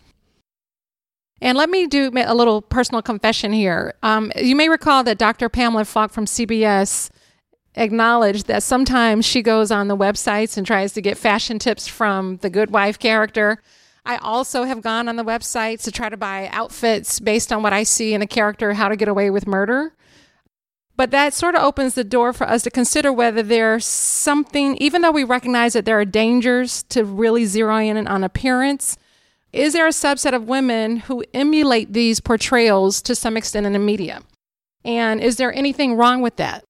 And 1.40 1.56
let 1.58 1.68
me 1.68 1.86
do 1.86 2.10
a 2.14 2.34
little 2.34 2.62
personal 2.62 3.02
confession 3.02 3.52
here. 3.52 3.94
Um, 4.02 4.32
you 4.36 4.56
may 4.56 4.68
recall 4.68 5.04
that 5.04 5.18
Dr. 5.18 5.48
Pamela 5.48 5.84
Falk 5.84 6.10
from 6.10 6.24
CBS 6.24 7.10
acknowledged 7.74 8.46
that 8.46 8.62
sometimes 8.62 9.26
she 9.26 9.42
goes 9.42 9.70
on 9.70 9.88
the 9.88 9.96
websites 9.96 10.56
and 10.56 10.66
tries 10.66 10.94
to 10.94 11.02
get 11.02 11.18
fashion 11.18 11.58
tips 11.58 11.86
from 11.86 12.38
the 12.38 12.48
good 12.48 12.70
wife 12.70 12.98
character. 12.98 13.62
I 14.06 14.16
also 14.18 14.64
have 14.64 14.80
gone 14.80 15.08
on 15.08 15.16
the 15.16 15.24
websites 15.24 15.82
to 15.82 15.90
try 15.90 16.08
to 16.08 16.16
buy 16.16 16.48
outfits 16.52 17.20
based 17.20 17.52
on 17.52 17.62
what 17.62 17.74
I 17.74 17.82
see 17.82 18.14
in 18.14 18.22
a 18.22 18.26
character, 18.26 18.72
How 18.72 18.88
to 18.88 18.96
Get 18.96 19.08
Away 19.08 19.30
with 19.30 19.46
Murder. 19.46 19.92
But 20.96 21.10
that 21.10 21.34
sort 21.34 21.54
of 21.54 21.62
opens 21.62 21.94
the 21.94 22.04
door 22.04 22.32
for 22.32 22.48
us 22.48 22.62
to 22.62 22.70
consider 22.70 23.12
whether 23.12 23.42
there's 23.42 23.84
something, 23.84 24.76
even 24.78 25.02
though 25.02 25.10
we 25.10 25.24
recognize 25.24 25.74
that 25.74 25.84
there 25.84 26.00
are 26.00 26.06
dangers 26.06 26.82
to 26.84 27.04
really 27.04 27.44
zeroing 27.44 27.96
in 27.96 28.06
on 28.06 28.24
appearance, 28.24 28.96
is 29.52 29.74
there 29.74 29.86
a 29.86 29.90
subset 29.90 30.34
of 30.34 30.48
women 30.48 30.96
who 30.96 31.22
emulate 31.34 31.92
these 31.92 32.20
portrayals 32.20 33.02
to 33.02 33.14
some 33.14 33.36
extent 33.36 33.66
in 33.66 33.74
the 33.74 33.78
media? 33.78 34.22
And 34.84 35.20
is 35.20 35.36
there 35.36 35.52
anything 35.52 35.96
wrong 35.96 36.22
with 36.22 36.36
that? 36.36 36.64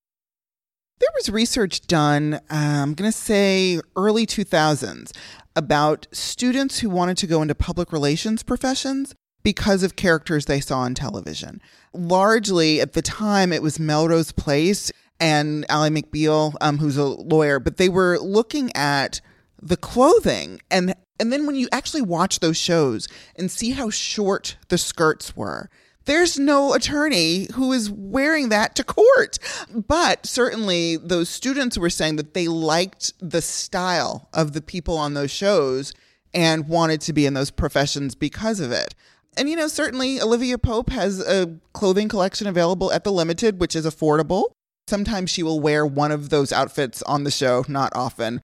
There 0.98 1.10
was 1.14 1.28
research 1.28 1.86
done, 1.86 2.34
uh, 2.34 2.40
I'm 2.50 2.94
going 2.94 3.10
to 3.10 3.16
say 3.16 3.80
early 3.96 4.26
2000s, 4.26 5.12
about 5.54 6.06
students 6.10 6.80
who 6.80 6.88
wanted 6.90 7.16
to 7.18 7.26
go 7.26 7.42
into 7.42 7.54
public 7.54 7.92
relations 7.92 8.42
professions 8.42 9.14
because 9.46 9.84
of 9.84 9.94
characters 9.94 10.46
they 10.46 10.58
saw 10.58 10.80
on 10.80 10.92
television. 10.92 11.62
Largely 11.92 12.80
at 12.80 12.94
the 12.94 13.00
time, 13.00 13.52
it 13.52 13.62
was 13.62 13.78
Melrose 13.78 14.32
Place 14.32 14.90
and 15.20 15.64
Ally 15.68 15.88
McBeal, 15.88 16.56
um, 16.60 16.78
who's 16.78 16.96
a 16.96 17.04
lawyer, 17.04 17.60
but 17.60 17.76
they 17.76 17.88
were 17.88 18.18
looking 18.18 18.74
at 18.74 19.20
the 19.62 19.76
clothing 19.76 20.60
and 20.68 20.96
and 21.20 21.32
then 21.32 21.46
when 21.46 21.54
you 21.54 21.68
actually 21.70 22.02
watch 22.02 22.40
those 22.40 22.56
shows 22.56 23.06
and 23.36 23.48
see 23.48 23.70
how 23.70 23.88
short 23.88 24.56
the 24.68 24.76
skirts 24.76 25.36
were 25.36 25.70
there's 26.06 26.40
no 26.40 26.74
attorney 26.74 27.46
who 27.54 27.72
is 27.72 27.90
wearing 27.90 28.48
that 28.50 28.76
to 28.76 28.84
court. 28.84 29.38
But 29.74 30.24
certainly 30.24 30.96
those 30.96 31.28
students 31.28 31.76
were 31.76 31.90
saying 31.90 32.14
that 32.16 32.32
they 32.32 32.46
liked 32.46 33.12
the 33.18 33.42
style 33.42 34.28
of 34.32 34.52
the 34.52 34.62
people 34.62 34.96
on 34.98 35.14
those 35.14 35.32
shows 35.32 35.92
and 36.32 36.68
wanted 36.68 37.00
to 37.00 37.12
be 37.12 37.26
in 37.26 37.34
those 37.34 37.50
professions 37.50 38.14
because 38.14 38.60
of 38.60 38.70
it. 38.70 38.94
And, 39.36 39.50
you 39.50 39.56
know, 39.56 39.68
certainly 39.68 40.20
Olivia 40.20 40.56
Pope 40.56 40.90
has 40.90 41.20
a 41.20 41.58
clothing 41.74 42.08
collection 42.08 42.46
available 42.46 42.90
at 42.90 43.04
the 43.04 43.12
Limited, 43.12 43.60
which 43.60 43.76
is 43.76 43.84
affordable. 43.84 44.50
Sometimes 44.88 45.30
she 45.30 45.42
will 45.42 45.60
wear 45.60 45.84
one 45.84 46.12
of 46.12 46.30
those 46.30 46.52
outfits 46.52 47.02
on 47.02 47.24
the 47.24 47.30
show, 47.30 47.64
not 47.68 47.92
often. 47.94 48.40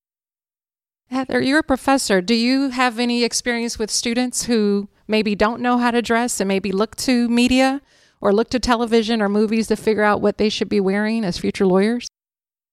Heather, 1.09 1.41
you're 1.41 1.61
a 1.61 1.63
professor. 1.63 2.21
Do 2.21 2.35
you 2.35 2.71
have 2.71 2.99
any 2.99 3.23
experience 3.23 3.79
with 3.79 3.91
students 3.91 4.45
who 4.45 4.89
maybe 5.07 5.35
don't 5.35 5.61
know 5.61 5.79
how 5.79 5.91
to 5.91 6.03
dress 6.03 6.41
and 6.41 6.49
maybe 6.49 6.73
look 6.73 6.97
to 6.97 7.29
media 7.29 7.81
or 8.21 8.33
look 8.33 8.51
to 8.51 8.59
television 8.59 9.21
or 9.21 9.29
movies 9.29 9.69
to 9.69 9.77
figure 9.77 10.03
out 10.03 10.21
what 10.21 10.39
they 10.39 10.49
should 10.49 10.69
be 10.69 10.81
wearing 10.81 11.25
as 11.25 11.39
future 11.39 11.67
lawyers? 11.67 12.09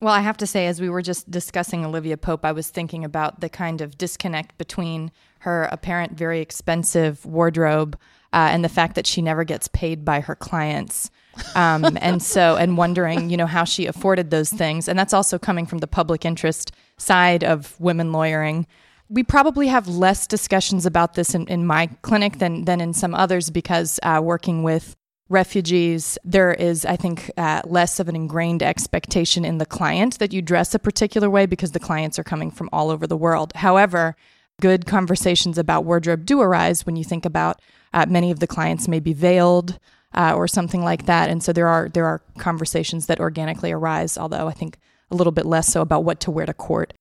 Well, 0.01 0.13
I 0.13 0.21
have 0.21 0.37
to 0.37 0.47
say, 0.47 0.67
as 0.67 0.79
we 0.79 0.89
were 0.89 1.01
just 1.01 1.29
discussing 1.29 1.83
Olivia 1.83 2.15
Pope, 2.15 2.45
I 2.45 2.53
was 2.53 2.69
thinking 2.69 3.03
about 3.03 3.41
the 3.41 3.49
kind 3.49 3.81
of 3.81 3.97
disconnect 3.97 4.57
between 4.57 5.11
her 5.39 5.69
apparent 5.71 6.13
very 6.17 6.39
expensive 6.39 7.25
wardrobe 7.25 7.97
uh, 8.31 8.49
and 8.51 8.63
the 8.63 8.69
fact 8.69 8.95
that 8.95 9.07
she 9.07 9.21
never 9.21 9.43
gets 9.43 9.67
paid 9.69 10.05
by 10.05 10.19
her 10.19 10.35
clients. 10.35 11.09
Um, 11.55 11.97
and 12.01 12.21
so, 12.21 12.55
and 12.57 12.77
wondering, 12.77 13.29
you 13.29 13.37
know, 13.37 13.47
how 13.47 13.63
she 13.63 13.85
afforded 13.85 14.29
those 14.29 14.49
things. 14.49 14.87
And 14.87 14.97
that's 14.97 15.13
also 15.13 15.39
coming 15.39 15.65
from 15.65 15.79
the 15.79 15.87
public 15.87 16.25
interest 16.25 16.71
side 16.97 17.43
of 17.43 17.79
women 17.79 18.11
lawyering 18.11 18.67
we 19.09 19.23
probably 19.23 19.67
have 19.67 19.87
less 19.87 20.27
discussions 20.27 20.85
about 20.85 21.15
this 21.15 21.33
in, 21.33 21.47
in 21.47 21.65
my 21.65 21.87
clinic 22.03 22.37
than, 22.37 22.65
than 22.65 22.79
in 22.79 22.93
some 22.93 23.15
others 23.15 23.49
because 23.49 23.99
uh, 24.03 24.21
working 24.23 24.61
with 24.61 24.95
refugees, 25.29 26.17
there 26.23 26.53
is, 26.53 26.85
I 26.85 26.95
think, 26.95 27.31
uh, 27.37 27.61
less 27.65 27.99
of 27.99 28.07
an 28.07 28.15
ingrained 28.15 28.63
expectation 28.63 29.45
in 29.45 29.57
the 29.57 29.65
client 29.65 30.19
that 30.19 30.31
you 30.31 30.41
dress 30.41 30.73
a 30.75 30.79
particular 30.79 31.29
way 31.29 31.45
because 31.47 31.71
the 31.71 31.79
clients 31.79 32.17
are 32.19 32.23
coming 32.23 32.51
from 32.51 32.69
all 32.71 32.89
over 32.89 33.07
the 33.07 33.17
world. 33.17 33.51
However, 33.55 34.15
good 34.59 34.85
conversations 34.85 35.57
about 35.57 35.85
wardrobe 35.85 36.25
do 36.25 36.41
arise 36.41 36.85
when 36.85 36.95
you 36.95 37.03
think 37.03 37.25
about 37.25 37.61
uh, 37.93 38.05
many 38.07 38.31
of 38.31 38.39
the 38.39 38.47
clients 38.47 38.87
may 38.87 38.99
be 38.99 39.13
veiled 39.13 39.79
uh, 40.13 40.33
or 40.35 40.47
something 40.47 40.83
like 40.83 41.05
that, 41.05 41.29
and 41.29 41.43
so 41.43 41.53
there 41.53 41.67
are 41.67 41.89
there 41.89 42.05
are 42.05 42.21
conversations 42.37 43.05
that 43.05 43.19
organically 43.19 43.71
arise. 43.71 44.17
Although 44.17 44.47
I 44.47 44.53
think 44.53 44.77
a 45.11 45.15
little 45.15 45.31
bit 45.31 45.45
less 45.45 45.67
so 45.67 45.81
about 45.81 46.03
what 46.03 46.19
to 46.21 46.31
wear 46.31 46.45
to 46.45 46.53
court 46.53 46.93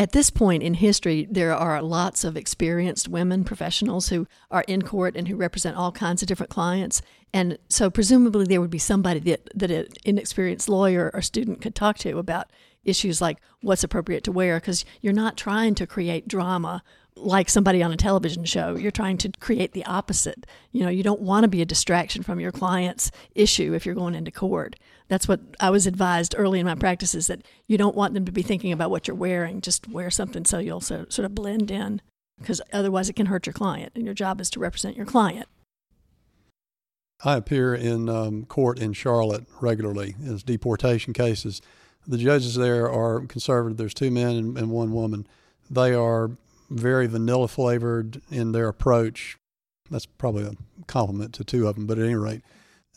at 0.00 0.12
this 0.12 0.30
point 0.30 0.62
in 0.62 0.72
history, 0.72 1.26
there 1.30 1.54
are 1.54 1.82
lots 1.82 2.24
of 2.24 2.34
experienced 2.34 3.06
women 3.06 3.44
professionals 3.44 4.08
who 4.08 4.26
are 4.50 4.64
in 4.66 4.80
court 4.80 5.14
and 5.14 5.28
who 5.28 5.36
represent 5.36 5.76
all 5.76 5.92
kinds 5.92 6.22
of 6.22 6.28
different 6.28 6.48
clients. 6.48 7.02
And 7.34 7.58
so, 7.68 7.90
presumably, 7.90 8.46
there 8.46 8.62
would 8.62 8.70
be 8.70 8.78
somebody 8.78 9.20
that, 9.20 9.50
that 9.54 9.70
an 9.70 9.88
inexperienced 10.02 10.70
lawyer 10.70 11.10
or 11.12 11.20
student 11.20 11.60
could 11.60 11.74
talk 11.74 11.98
to 11.98 12.16
about 12.16 12.50
issues 12.84 13.20
like 13.20 13.38
what's 13.62 13.84
appropriate 13.84 14.24
to 14.24 14.32
wear, 14.32 14.58
because 14.58 14.84
you're 15.00 15.12
not 15.12 15.36
trying 15.36 15.74
to 15.76 15.86
create 15.86 16.28
drama 16.28 16.82
like 17.16 17.48
somebody 17.48 17.82
on 17.82 17.92
a 17.92 17.96
television 17.96 18.44
show. 18.44 18.76
You're 18.76 18.90
trying 18.90 19.18
to 19.18 19.32
create 19.40 19.72
the 19.72 19.84
opposite. 19.84 20.46
You 20.72 20.84
know, 20.84 20.90
you 20.90 21.02
don't 21.02 21.20
want 21.20 21.44
to 21.44 21.48
be 21.48 21.62
a 21.62 21.66
distraction 21.66 22.22
from 22.22 22.40
your 22.40 22.52
client's 22.52 23.10
issue 23.34 23.74
if 23.74 23.84
you're 23.84 23.94
going 23.94 24.14
into 24.14 24.30
court. 24.30 24.76
That's 25.08 25.28
what 25.28 25.40
I 25.58 25.70
was 25.70 25.86
advised 25.86 26.34
early 26.38 26.60
in 26.60 26.66
my 26.66 26.76
practice 26.76 27.14
is 27.14 27.26
that 27.26 27.42
you 27.66 27.76
don't 27.76 27.96
want 27.96 28.14
them 28.14 28.24
to 28.24 28.32
be 28.32 28.42
thinking 28.42 28.72
about 28.72 28.90
what 28.90 29.08
you're 29.08 29.16
wearing. 29.16 29.60
Just 29.60 29.88
wear 29.88 30.10
something 30.10 30.44
so 30.44 30.58
you'll 30.58 30.80
so, 30.80 31.06
sort 31.08 31.26
of 31.26 31.34
blend 31.34 31.70
in 31.70 32.00
because 32.38 32.62
otherwise 32.72 33.08
it 33.08 33.16
can 33.16 33.26
hurt 33.26 33.46
your 33.46 33.52
client 33.52 33.92
and 33.94 34.04
your 34.04 34.14
job 34.14 34.40
is 34.40 34.50
to 34.50 34.60
represent 34.60 34.96
your 34.96 35.06
client. 35.06 35.48
I 37.22 37.36
appear 37.36 37.74
in 37.74 38.08
um, 38.08 38.46
court 38.46 38.78
in 38.78 38.94
Charlotte 38.94 39.46
regularly 39.60 40.14
as 40.26 40.42
deportation 40.42 41.12
cases. 41.12 41.60
The 42.06 42.18
judges 42.18 42.54
there 42.54 42.90
are 42.90 43.20
conservative. 43.20 43.76
There's 43.76 43.94
two 43.94 44.10
men 44.10 44.36
and, 44.36 44.58
and 44.58 44.70
one 44.70 44.92
woman. 44.92 45.26
They 45.70 45.94
are 45.94 46.30
very 46.70 47.06
vanilla 47.06 47.48
flavored 47.48 48.20
in 48.30 48.52
their 48.52 48.68
approach. 48.68 49.36
That's 49.90 50.06
probably 50.06 50.44
a 50.44 50.52
compliment 50.86 51.34
to 51.34 51.44
two 51.44 51.66
of 51.66 51.74
them, 51.74 51.86
but 51.86 51.98
at 51.98 52.04
any 52.04 52.14
rate, 52.14 52.42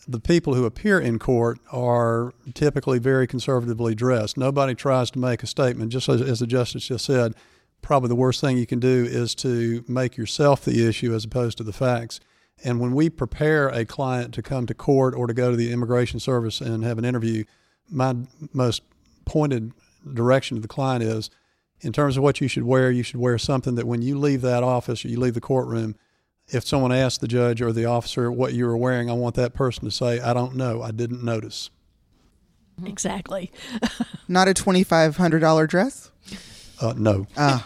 the 0.06 0.20
people 0.20 0.54
who 0.54 0.64
appear 0.64 1.00
in 1.00 1.18
court 1.18 1.58
are 1.72 2.32
typically 2.54 2.98
very 2.98 3.26
conservatively 3.26 3.94
dressed. 3.94 4.36
Nobody 4.36 4.74
tries 4.74 5.10
to 5.12 5.18
make 5.18 5.42
a 5.42 5.46
statement, 5.46 5.92
just 5.92 6.08
as, 6.08 6.20
as, 6.20 6.40
the 6.40 6.46
justice 6.46 6.86
just 6.86 7.04
said. 7.04 7.34
Probably 7.82 8.08
the 8.08 8.14
worst 8.14 8.40
thing 8.40 8.56
you 8.56 8.66
can 8.66 8.80
do 8.80 9.06
is 9.08 9.34
to 9.36 9.84
make 9.88 10.16
yourself 10.16 10.64
the 10.64 10.86
issue 10.86 11.14
as 11.14 11.24
opposed 11.24 11.58
to 11.58 11.64
the 11.64 11.72
facts. 11.72 12.20
And 12.62 12.80
when 12.80 12.94
we 12.94 13.10
prepare 13.10 13.68
a 13.68 13.84
client 13.84 14.32
to 14.34 14.42
come 14.42 14.66
to 14.66 14.74
court 14.74 15.14
or 15.14 15.26
to 15.26 15.34
go 15.34 15.50
to 15.50 15.56
the 15.56 15.72
immigration 15.72 16.20
service 16.20 16.60
and 16.60 16.84
have 16.84 16.98
an 16.98 17.04
interview, 17.04 17.44
my 17.90 18.16
most 18.52 18.82
pointed 19.24 19.72
direction 20.12 20.56
to 20.56 20.60
the 20.60 20.68
client 20.68 21.02
is 21.02 21.30
in 21.80 21.92
terms 21.92 22.16
of 22.16 22.22
what 22.22 22.40
you 22.40 22.48
should 22.48 22.62
wear, 22.64 22.90
you 22.90 23.02
should 23.02 23.20
wear 23.20 23.36
something 23.38 23.74
that 23.74 23.86
when 23.86 24.02
you 24.02 24.18
leave 24.18 24.40
that 24.42 24.62
office 24.62 25.04
or 25.04 25.08
you 25.08 25.18
leave 25.18 25.34
the 25.34 25.40
courtroom, 25.40 25.96
if 26.48 26.66
someone 26.66 26.92
asks 26.92 27.18
the 27.18 27.28
judge 27.28 27.60
or 27.60 27.72
the 27.72 27.84
officer 27.84 28.30
what 28.30 28.54
you 28.54 28.66
were 28.66 28.76
wearing, 28.76 29.10
I 29.10 29.14
want 29.14 29.34
that 29.36 29.54
person 29.54 29.84
to 29.84 29.90
say, 29.90 30.20
I 30.20 30.32
don't 30.32 30.54
know, 30.54 30.82
I 30.82 30.90
didn't 30.90 31.22
notice. 31.22 31.70
Exactly. 32.84 33.52
Not 34.28 34.48
a 34.48 34.54
$2,500 34.54 35.68
dress? 35.68 36.10
Uh, 36.80 36.94
no. 36.96 37.26
Ah. 37.36 37.64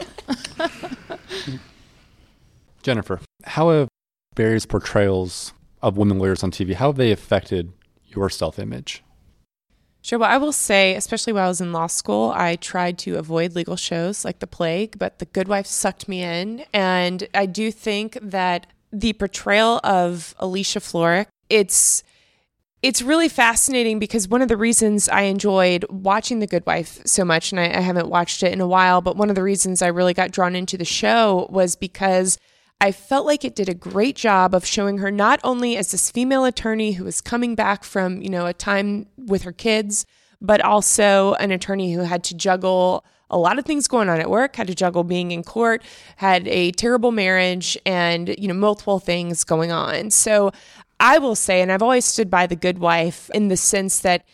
Jennifer, 2.83 3.21
how 3.45 3.71
have 3.71 3.89
various 4.37 4.67
portrayals 4.67 5.53
of 5.83 5.97
women 5.97 6.19
lawyers 6.19 6.43
on 6.43 6.51
TV, 6.51 6.75
how 6.75 6.89
have 6.89 6.97
they 6.97 7.11
affected 7.11 7.73
your 8.07 8.31
self 8.31 8.59
image? 8.59 9.03
Sure. 10.09 10.19
Well, 10.19 10.31
I 10.31 10.39
will 10.39 10.53
say, 10.53 10.95
especially 10.95 11.35
while 11.35 11.45
I 11.45 11.49
was 11.49 11.61
in 11.61 11.71
law 11.71 11.87
school, 11.87 12.33
I 12.35 12.57
tried 12.57 12.97
to 13.01 13.19
avoid 13.19 13.55
legal 13.55 13.77
shows 13.77 14.25
like 14.25 14.39
The 14.39 14.47
Plague, 14.47 14.99
but 14.99 15.19
The 15.19 15.27
Good 15.27 15.49
Wife 15.49 15.67
sucked 15.67 16.09
me 16.09 16.23
in. 16.23 16.65
And 16.73 17.29
I 17.35 17.45
do 17.45 17.71
think 17.71 18.17
that 18.23 18.69
the 18.91 19.13
portrayal 19.13 19.81
of 19.85 20.35
Alicia 20.39 20.81
Florrick, 20.81 21.27
it's 21.51 22.03
it's 22.81 23.03
really 23.03 23.29
fascinating 23.29 23.99
because 23.99 24.29
one 24.29 24.41
of 24.41 24.49
the 24.49 24.57
reasons 24.57 25.11
I 25.11 25.23
enjoyed 25.23 25.85
watching 25.91 26.39
The 26.39 26.47
Good 26.47 26.65
Wife 26.65 27.01
so 27.05 27.23
much, 27.23 27.53
and 27.53 27.61
I, 27.61 27.65
I 27.65 27.81
haven't 27.81 28.09
watched 28.09 28.43
it 28.43 28.51
in 28.51 28.63
a 28.63 28.67
while, 28.67 29.03
but 29.03 29.19
one 29.19 29.29
of 29.29 29.37
the 29.37 29.43
reasons 29.43 29.83
I 29.83 29.89
really 29.89 30.15
got 30.15 30.31
drawn 30.31 30.57
into 30.57 30.79
the 30.79 30.87
show 30.87 31.49
was 31.51 31.77
because 31.77 32.39
I 32.81 32.93
felt 32.93 33.27
like 33.27 33.45
it 33.45 33.57
did 33.57 33.69
a 33.69 33.75
great 33.75 34.15
job 34.15 34.55
of 34.55 34.65
showing 34.65 34.99
her 34.99 35.11
not 35.11 35.41
only 35.43 35.77
as 35.77 35.91
this 35.91 36.11
female 36.11 36.45
attorney 36.45 36.93
who 36.93 37.05
was 37.05 37.21
coming 37.21 37.55
back 37.55 37.83
from, 37.83 38.23
you 38.23 38.31
know, 38.31 38.47
a 38.47 38.53
time 38.53 39.07
with 39.17 39.43
her 39.43 39.53
kids, 39.53 40.07
but 40.41 40.61
also 40.61 41.35
an 41.35 41.51
attorney 41.51 41.93
who 41.93 42.01
had 42.01 42.23
to 42.25 42.37
juggle 42.37 43.05
a 43.31 43.37
lot 43.37 43.59
of 43.59 43.65
things 43.65 43.89
going 43.89 44.09
on 44.09 44.21
at 44.21 44.31
work, 44.31 44.57
had 44.57 44.69
to 44.69 44.75
juggle 44.75 45.05
being 45.05 45.33
in 45.33 45.43
court, 45.43 45.83
had 46.17 46.47
a 46.49 46.71
terrible 46.73 47.11
marriage 47.11 47.77
and, 47.85 48.35
you 48.39 48.49
know, 48.49 48.55
multiple 48.55 49.01
things 49.01 49.45
going 49.45 49.73
on. 49.73 50.11
So 50.11 50.53
I 51.01 51.19
will 51.19 51.35
say, 51.35 51.61
and 51.61 51.71
I've 51.71 51.83
always 51.83 52.05
stood 52.05 52.31
by 52.31 52.47
the 52.47 52.57
good 52.57 52.79
wife 52.79 53.29
in 53.35 53.49
the 53.49 53.57
sense 53.57 54.01
that 54.01 54.25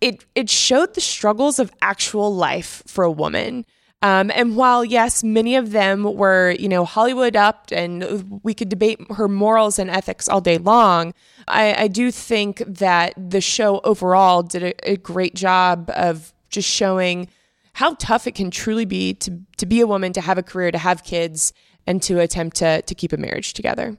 it 0.00 0.24
it 0.34 0.50
showed 0.50 0.94
the 0.94 1.00
struggles 1.00 1.58
of 1.58 1.72
actual 1.80 2.34
life 2.34 2.82
for 2.86 3.04
a 3.04 3.10
woman. 3.10 3.64
Um, 4.02 4.32
and 4.34 4.56
while, 4.56 4.84
yes, 4.84 5.22
many 5.22 5.54
of 5.54 5.70
them 5.70 6.02
were, 6.02 6.56
you 6.58 6.68
know, 6.68 6.84
Hollywood 6.84 7.36
up 7.36 7.68
and 7.70 8.40
we 8.42 8.52
could 8.52 8.68
debate 8.68 9.00
her 9.12 9.28
morals 9.28 9.78
and 9.78 9.88
ethics 9.88 10.28
all 10.28 10.40
day 10.40 10.58
long, 10.58 11.14
I, 11.46 11.84
I 11.84 11.88
do 11.88 12.10
think 12.10 12.64
that 12.66 13.14
the 13.16 13.40
show 13.40 13.80
overall 13.84 14.42
did 14.42 14.62
a, 14.64 14.90
a 14.90 14.96
great 14.96 15.36
job 15.36 15.88
of 15.94 16.32
just 16.50 16.68
showing 16.68 17.28
how 17.74 17.94
tough 17.94 18.26
it 18.26 18.34
can 18.34 18.50
truly 18.50 18.84
be 18.84 19.14
to, 19.14 19.40
to 19.56 19.66
be 19.66 19.80
a 19.80 19.86
woman, 19.86 20.12
to 20.14 20.20
have 20.20 20.36
a 20.36 20.42
career, 20.42 20.72
to 20.72 20.78
have 20.78 21.04
kids, 21.04 21.52
and 21.86 22.02
to 22.02 22.18
attempt 22.20 22.56
to, 22.56 22.82
to 22.82 22.94
keep 22.94 23.12
a 23.12 23.16
marriage 23.16 23.54
together. 23.54 23.96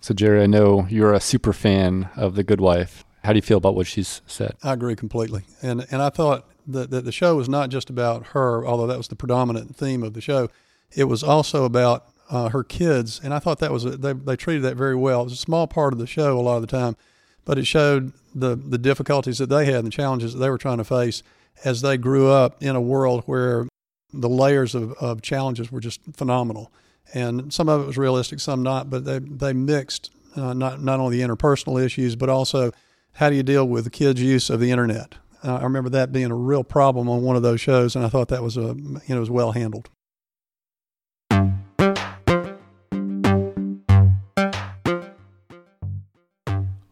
So, 0.00 0.14
Jerry, 0.14 0.42
I 0.42 0.46
know 0.46 0.86
you're 0.88 1.12
a 1.12 1.20
super 1.20 1.52
fan 1.52 2.08
of 2.16 2.36
The 2.36 2.42
Good 2.42 2.60
Wife. 2.60 3.04
How 3.24 3.32
do 3.32 3.38
you 3.38 3.42
feel 3.42 3.58
about 3.58 3.74
what 3.74 3.86
she's 3.86 4.20
said? 4.26 4.56
I 4.62 4.72
agree 4.72 4.96
completely. 4.96 5.42
And, 5.62 5.86
and 5.90 6.02
I 6.02 6.10
thought 6.10 6.48
the, 6.66 6.86
the, 6.86 7.00
the 7.00 7.12
show 7.12 7.36
was 7.36 7.48
not 7.48 7.70
just 7.70 7.90
about 7.90 8.28
her, 8.28 8.64
although 8.66 8.86
that 8.86 8.98
was 8.98 9.08
the 9.08 9.16
predominant 9.16 9.76
theme 9.76 10.02
of 10.02 10.14
the 10.14 10.20
show. 10.20 10.48
It 10.94 11.04
was 11.04 11.22
also 11.22 11.64
about 11.64 12.06
uh, 12.30 12.48
her 12.50 12.62
kids, 12.64 13.20
and 13.22 13.34
I 13.34 13.38
thought 13.38 13.58
that 13.58 13.72
was 13.72 13.84
a, 13.84 13.90
they 13.90 14.12
they 14.12 14.36
treated 14.36 14.62
that 14.62 14.76
very 14.76 14.94
well. 14.94 15.20
It 15.22 15.24
was 15.24 15.32
a 15.34 15.36
small 15.36 15.66
part 15.66 15.92
of 15.92 15.98
the 15.98 16.06
show 16.06 16.38
a 16.38 16.40
lot 16.40 16.56
of 16.56 16.62
the 16.62 16.66
time, 16.66 16.96
but 17.44 17.58
it 17.58 17.66
showed 17.66 18.12
the 18.34 18.56
the 18.56 18.78
difficulties 18.78 19.38
that 19.38 19.48
they 19.48 19.66
had 19.66 19.76
and 19.76 19.86
the 19.86 19.90
challenges 19.90 20.32
that 20.32 20.38
they 20.38 20.50
were 20.50 20.58
trying 20.58 20.78
to 20.78 20.84
face 20.84 21.22
as 21.64 21.82
they 21.82 21.96
grew 21.96 22.30
up 22.30 22.62
in 22.62 22.74
a 22.76 22.80
world 22.80 23.22
where 23.26 23.66
the 24.12 24.28
layers 24.28 24.74
of, 24.74 24.92
of 24.94 25.22
challenges 25.22 25.70
were 25.72 25.80
just 25.80 26.00
phenomenal. 26.14 26.70
and 27.14 27.52
some 27.52 27.68
of 27.68 27.82
it 27.82 27.86
was 27.86 27.98
realistic, 27.98 28.40
some 28.40 28.62
not. 28.62 28.88
But 28.88 29.04
they 29.04 29.18
they 29.18 29.52
mixed 29.52 30.10
uh, 30.36 30.54
not 30.54 30.82
not 30.82 31.00
only 31.00 31.18
the 31.18 31.26
interpersonal 31.26 31.82
issues, 31.82 32.16
but 32.16 32.28
also 32.28 32.72
how 33.14 33.28
do 33.28 33.36
you 33.36 33.42
deal 33.42 33.66
with 33.66 33.84
the 33.84 33.90
kids' 33.90 34.22
use 34.22 34.48
of 34.48 34.60
the 34.60 34.70
internet. 34.70 35.16
Uh, 35.44 35.56
I 35.56 35.62
remember 35.64 35.90
that 35.90 36.12
being 36.12 36.30
a 36.30 36.36
real 36.36 36.62
problem 36.62 37.08
on 37.08 37.22
one 37.22 37.34
of 37.34 37.42
those 37.42 37.60
shows, 37.60 37.96
and 37.96 38.04
I 38.04 38.08
thought 38.08 38.28
that 38.28 38.42
was 38.42 38.56
a 38.56 38.76
you 38.76 39.00
know 39.08 39.20
was 39.20 39.30
well 39.30 39.52
handled. 39.52 39.90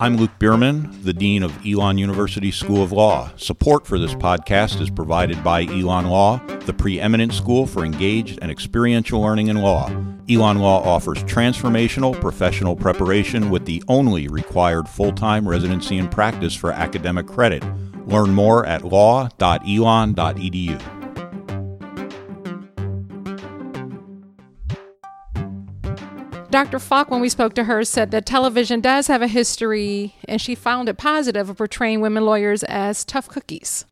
I'm 0.03 0.17
Luke 0.17 0.31
Bierman, 0.39 1.03
the 1.03 1.13
Dean 1.13 1.43
of 1.43 1.55
Elon 1.65 1.99
University 1.99 2.51
School 2.51 2.83
of 2.83 2.91
Law. 2.91 3.31
Support 3.37 3.87
for 3.87 3.99
this 3.99 4.15
podcast 4.15 4.81
is 4.81 4.89
provided 4.89 5.45
by 5.45 5.65
Elon 5.67 6.07
Law, 6.07 6.39
the 6.65 6.73
preeminent 6.73 7.35
school 7.35 7.67
for 7.67 7.85
engaged 7.85 8.39
and 8.41 8.51
experiential 8.51 9.21
learning 9.21 9.49
in 9.49 9.61
law. 9.61 9.89
Elon 10.29 10.59
Law 10.59 10.83
offers 10.83 11.23
transformational 11.25 12.19
professional 12.19 12.75
preparation 12.75 13.51
with 13.51 13.67
the 13.67 13.83
only 13.89 14.27
required 14.27 14.89
full 14.89 15.13
time 15.13 15.47
residency 15.47 15.99
and 15.99 16.11
practice 16.11 16.55
for 16.55 16.73
academic 16.73 17.27
credit. 17.27 17.63
Learn 18.11 18.31
more 18.35 18.67
at 18.67 18.85
law.elon.edu. 18.85 19.31
Dr. 26.51 26.81
Falk, 26.81 27.11
when 27.13 27.21
we 27.21 27.29
spoke 27.29 27.55
to 27.55 27.65
her, 27.65 27.85
said 27.85 28.11
that 28.11 28.27
television 28.27 28.81
does 28.81 29.07
have 29.07 29.23
a 29.23 29.29
history, 29.29 30.17
and 30.27 30.41
she 30.41 30.57
found 30.57 30.89
it 30.89 30.99
positive 30.99 31.49
of 31.49 31.59
portraying 31.59 32.01
women 32.01 32.25
lawyers 32.25 32.65
as 32.65 33.05
tough 33.05 33.29
cookies. 33.29 33.85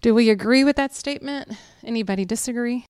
Do 0.00 0.12
we 0.12 0.28
agree 0.28 0.64
with 0.64 0.74
that 0.74 0.92
statement? 0.92 1.52
Anybody 1.84 2.24
disagree? 2.24 2.86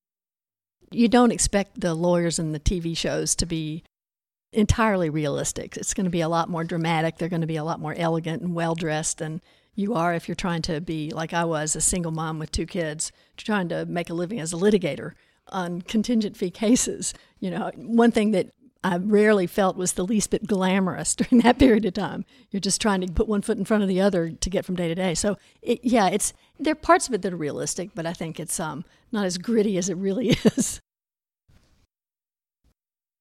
You 0.91 1.09
don't 1.09 1.33
expect 1.33 1.81
the 1.83 1.93
lawyers 1.93 2.39
in 2.39 2.53
the 2.53 2.61
TV 2.61 2.97
shows 2.97 3.37
to 3.37 3.45
be 3.45 3.85
entirely 4.55 5.11
realistic. 5.11 5.77
It's 5.77 5.93
going 5.93 6.05
to 6.05 6.11
be 6.11 6.23
a 6.23 6.29
lot 6.29 6.49
more 6.49 6.65
dramatic. 6.65 7.19
They're 7.19 7.29
going 7.29 7.43
to 7.43 7.47
be 7.47 7.57
a 7.57 7.65
lot 7.65 7.81
more 7.81 7.95
elegant 7.95 8.41
and 8.41 8.55
well 8.55 8.75
dressed 8.75 9.19
than 9.19 9.43
you 9.75 9.95
are 9.95 10.15
if 10.15 10.29
you're 10.29 10.35
trying 10.35 10.63
to 10.63 10.81
be 10.81 11.11
like 11.11 11.33
I 11.33 11.45
was, 11.45 11.75
a 11.75 11.81
single 11.81 12.13
mom 12.13 12.39
with 12.39 12.53
two 12.53 12.67
kids, 12.67 13.13
trying 13.37 13.69
to 13.71 13.87
make 13.87 14.11
a 14.11 14.15
living 14.15 14.41
as 14.41 14.53
a 14.53 14.57
litigator 14.57 15.13
on 15.49 15.83
contingent 15.83 16.37
fee 16.37 16.51
cases. 16.51 17.15
You 17.41 17.51
know, 17.51 17.71
one 17.77 18.11
thing 18.11 18.33
that 18.33 18.51
I 18.85 18.97
rarely 18.97 19.47
felt 19.47 19.77
was 19.77 19.93
the 19.93 20.05
least 20.05 20.31
bit 20.31 20.47
glamorous 20.47 21.15
during 21.17 21.43
that 21.43 21.59
period 21.59 21.85
of 21.85 21.95
time. 21.95 22.25
You're 22.51 22.61
just 22.61 22.81
trying 22.81 23.01
to 23.03 23.13
put 23.13 23.29
one 23.29 23.43
foot 23.43 23.59
in 23.59 23.65
front 23.65 23.83
of 23.83 23.89
the 23.89 24.01
other 24.01 24.31
to 24.31 24.51
get 24.51 24.65
from 24.65 24.77
day 24.77 24.89
to 24.89 24.95
day. 24.95 25.15
So, 25.15 25.37
it, 25.63 25.81
yeah, 25.83 26.09
it's 26.09 26.33
there 26.59 26.73
are 26.73 26.77
parts 26.77 27.09
of 27.09 27.15
it 27.15 27.23
that 27.23 27.33
are 27.33 27.37
realistic, 27.37 27.91
but 27.95 28.07
I 28.07 28.13
think 28.13 28.39
it's 28.39 28.59
um, 28.61 28.85
not 29.11 29.25
as 29.25 29.39
gritty 29.39 29.79
as 29.79 29.89
it 29.89 29.97
really 29.97 30.29
is. 30.45 30.81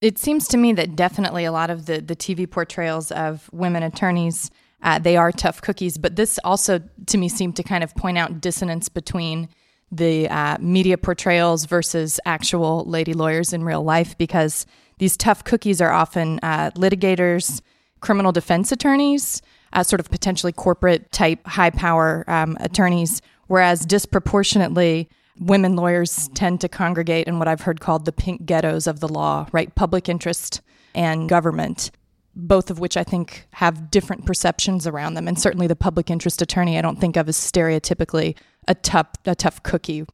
It 0.00 0.18
seems 0.18 0.48
to 0.48 0.56
me 0.56 0.72
that 0.72 0.96
definitely 0.96 1.44
a 1.44 1.52
lot 1.52 1.70
of 1.70 1.86
the, 1.86 2.00
the 2.00 2.16
TV 2.16 2.50
portrayals 2.50 3.12
of 3.12 3.48
women 3.52 3.84
attorneys, 3.84 4.50
uh, 4.82 4.98
they 4.98 5.16
are 5.16 5.32
tough 5.32 5.62
cookies. 5.62 5.96
But 5.98 6.16
this 6.16 6.38
also, 6.44 6.80
to 7.06 7.18
me, 7.18 7.28
seemed 7.28 7.56
to 7.56 7.62
kind 7.62 7.84
of 7.84 7.94
point 7.94 8.18
out 8.18 8.40
dissonance 8.40 8.88
between 8.88 9.48
the 9.90 10.28
uh, 10.28 10.56
media 10.58 10.96
portrayals 10.96 11.66
versus 11.66 12.18
actual 12.24 12.84
lady 12.84 13.12
lawyers 13.12 13.52
in 13.52 13.62
real 13.62 13.82
life 13.82 14.16
because 14.16 14.66
these 14.98 15.16
tough 15.16 15.44
cookies 15.44 15.80
are 15.80 15.92
often 15.92 16.40
uh, 16.42 16.70
litigators, 16.76 17.60
criminal 18.00 18.32
defense 18.32 18.72
attorneys, 18.72 19.42
uh, 19.72 19.82
sort 19.82 20.00
of 20.00 20.10
potentially 20.10 20.52
corporate 20.52 21.10
type 21.12 21.46
high 21.46 21.70
power 21.70 22.24
um, 22.28 22.56
attorneys, 22.60 23.20
whereas 23.48 23.84
disproportionately, 23.84 25.08
women 25.38 25.76
lawyers 25.76 26.28
tend 26.34 26.60
to 26.60 26.68
congregate 26.68 27.26
in 27.26 27.38
what 27.38 27.48
I've 27.48 27.62
heard 27.62 27.80
called 27.80 28.04
the 28.04 28.12
pink 28.12 28.46
ghettos 28.46 28.86
of 28.86 29.00
the 29.00 29.08
law, 29.08 29.46
right? 29.52 29.74
Public 29.74 30.08
interest 30.08 30.60
and 30.94 31.28
government, 31.28 31.90
both 32.34 32.70
of 32.70 32.78
which 32.78 32.96
I 32.96 33.04
think 33.04 33.46
have 33.52 33.90
different 33.90 34.24
perceptions 34.24 34.86
around 34.86 35.14
them. 35.14 35.28
And 35.28 35.38
certainly 35.38 35.66
the 35.66 35.76
public 35.76 36.10
interest 36.10 36.40
attorney, 36.40 36.78
I 36.78 36.82
don't 36.82 37.00
think 37.00 37.16
of 37.16 37.28
as 37.28 37.36
stereotypically 37.36 38.36
a 38.68 38.74
tough, 38.74 39.08
a 39.26 39.34
tough 39.34 39.62
cookie, 39.62 40.04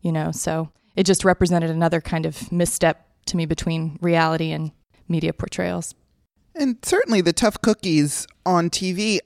you 0.00 0.12
know? 0.12 0.32
So 0.32 0.70
it 0.96 1.04
just 1.04 1.24
represented 1.24 1.70
another 1.70 2.00
kind 2.00 2.26
of 2.26 2.50
misstep 2.50 3.06
to 3.26 3.36
me 3.36 3.46
between 3.46 3.98
reality 4.00 4.50
and 4.50 4.72
media 5.08 5.32
portrayals. 5.32 5.94
And 6.54 6.76
certainly 6.82 7.20
the 7.20 7.32
tough 7.32 7.60
cookies 7.60 8.26
on 8.44 8.70
TV. 8.70 9.18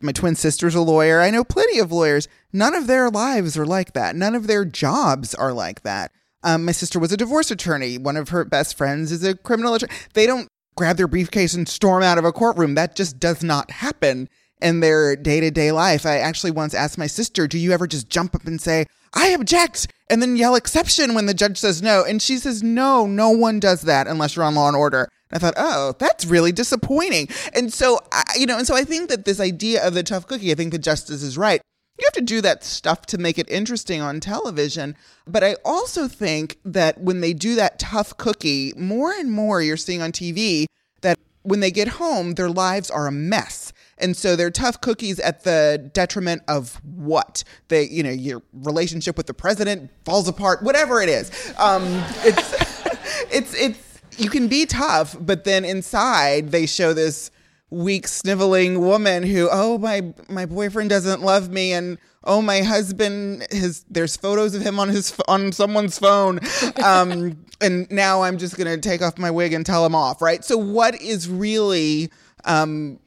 My 0.00 0.12
twin 0.12 0.36
sister's 0.36 0.76
a 0.76 0.80
lawyer. 0.80 1.20
I 1.20 1.30
know 1.30 1.42
plenty 1.42 1.80
of 1.80 1.90
lawyers. 1.90 2.28
None 2.52 2.74
of 2.74 2.86
their 2.86 3.10
lives 3.10 3.58
are 3.58 3.66
like 3.66 3.94
that. 3.94 4.14
None 4.14 4.36
of 4.36 4.46
their 4.46 4.64
jobs 4.64 5.34
are 5.34 5.52
like 5.52 5.82
that. 5.82 6.12
Um, 6.44 6.64
my 6.64 6.72
sister 6.72 7.00
was 7.00 7.10
a 7.10 7.16
divorce 7.16 7.50
attorney. 7.50 7.98
One 7.98 8.16
of 8.16 8.28
her 8.28 8.44
best 8.44 8.78
friends 8.78 9.10
is 9.10 9.24
a 9.24 9.34
criminal 9.34 9.74
attorney. 9.74 9.92
They 10.14 10.24
don't 10.24 10.48
grab 10.78 10.96
their 10.96 11.08
briefcase 11.08 11.54
and 11.54 11.68
storm 11.68 12.04
out 12.04 12.18
of 12.18 12.24
a 12.24 12.32
courtroom. 12.32 12.76
That 12.76 12.94
just 12.94 13.18
does 13.18 13.42
not 13.42 13.70
happen 13.70 14.28
in 14.62 14.78
their 14.78 15.16
day 15.16 15.40
to 15.40 15.50
day 15.50 15.72
life. 15.72 16.06
I 16.06 16.18
actually 16.18 16.52
once 16.52 16.72
asked 16.72 16.96
my 16.96 17.08
sister, 17.08 17.48
Do 17.48 17.58
you 17.58 17.72
ever 17.72 17.88
just 17.88 18.08
jump 18.08 18.34
up 18.36 18.46
and 18.46 18.60
say, 18.60 18.86
I 19.12 19.28
object, 19.28 19.88
and 20.08 20.22
then 20.22 20.36
yell 20.36 20.54
exception 20.54 21.14
when 21.14 21.26
the 21.26 21.34
judge 21.34 21.58
says 21.58 21.82
no. 21.82 22.04
And 22.04 22.20
she 22.20 22.36
says, 22.36 22.62
no, 22.62 23.06
no 23.06 23.30
one 23.30 23.58
does 23.58 23.82
that 23.82 24.06
unless 24.06 24.36
you're 24.36 24.44
on 24.44 24.54
Law 24.54 24.68
and 24.68 24.76
Order. 24.76 25.08
And 25.30 25.36
I 25.36 25.38
thought, 25.38 25.54
oh, 25.56 25.94
that's 25.98 26.26
really 26.26 26.52
disappointing. 26.52 27.28
And 27.54 27.72
so, 27.72 28.00
I, 28.12 28.22
you 28.38 28.46
know, 28.46 28.58
and 28.58 28.66
so 28.66 28.76
I 28.76 28.84
think 28.84 29.08
that 29.08 29.24
this 29.24 29.40
idea 29.40 29.86
of 29.86 29.94
the 29.94 30.02
tough 30.02 30.26
cookie, 30.26 30.52
I 30.52 30.54
think 30.54 30.72
the 30.72 30.78
justice 30.78 31.22
is 31.22 31.38
right. 31.38 31.60
You 31.98 32.04
have 32.06 32.14
to 32.14 32.20
do 32.20 32.40
that 32.42 32.62
stuff 32.62 33.06
to 33.06 33.18
make 33.18 33.38
it 33.38 33.50
interesting 33.50 34.00
on 34.00 34.20
television. 34.20 34.94
But 35.26 35.42
I 35.42 35.56
also 35.64 36.06
think 36.06 36.58
that 36.64 37.00
when 37.00 37.20
they 37.20 37.32
do 37.32 37.56
that 37.56 37.80
tough 37.80 38.16
cookie, 38.16 38.72
more 38.76 39.10
and 39.12 39.32
more 39.32 39.60
you're 39.60 39.76
seeing 39.76 40.00
on 40.00 40.12
TV 40.12 40.66
that 41.00 41.18
when 41.42 41.58
they 41.58 41.72
get 41.72 41.88
home, 41.88 42.34
their 42.34 42.50
lives 42.50 42.88
are 42.88 43.08
a 43.08 43.12
mess. 43.12 43.72
And 43.98 44.16
so 44.16 44.36
they're 44.36 44.50
tough 44.50 44.80
cookies 44.80 45.18
at 45.18 45.42
the 45.42 45.90
detriment 45.92 46.42
of 46.46 46.80
what? 46.84 47.42
They, 47.66 47.88
you 47.88 48.04
know, 48.04 48.10
your 48.10 48.42
relationship 48.52 49.16
with 49.16 49.26
the 49.26 49.34
president 49.34 49.90
falls 50.04 50.28
apart, 50.28 50.62
whatever 50.62 51.02
it 51.02 51.08
is. 51.08 51.52
Um, 51.58 51.82
it's, 52.18 52.52
it's, 53.32 53.54
it's, 53.54 54.00
you 54.18 54.30
can 54.30 54.46
be 54.46 54.66
tough, 54.66 55.16
but 55.20 55.42
then 55.42 55.64
inside 55.64 56.52
they 56.52 56.66
show 56.66 56.92
this 56.92 57.32
weak, 57.70 58.08
sniveling 58.08 58.80
woman 58.80 59.22
who, 59.22 59.48
oh, 59.50 59.78
my, 59.78 60.14
my 60.28 60.46
boyfriend 60.46 60.90
doesn't 60.90 61.22
love 61.22 61.50
me. 61.50 61.72
And, 61.72 61.98
oh, 62.24 62.40
my 62.42 62.62
husband, 62.62 63.46
his, 63.50 63.84
there's 63.90 64.16
photos 64.16 64.54
of 64.54 64.62
him 64.62 64.78
on 64.78 64.88
his, 64.88 65.18
on 65.28 65.52
someone's 65.52 65.98
phone. 65.98 66.40
Um, 66.84 67.44
and 67.60 67.90
now 67.90 68.22
I'm 68.22 68.38
just 68.38 68.56
going 68.56 68.68
to 68.68 68.88
take 68.88 69.02
off 69.02 69.18
my 69.18 69.30
wig 69.30 69.52
and 69.52 69.66
tell 69.66 69.84
him 69.84 69.94
off. 69.94 70.22
Right. 70.22 70.44
So 70.44 70.56
what 70.56 71.00
is 71.00 71.28
really, 71.28 72.10
um, 72.44 73.00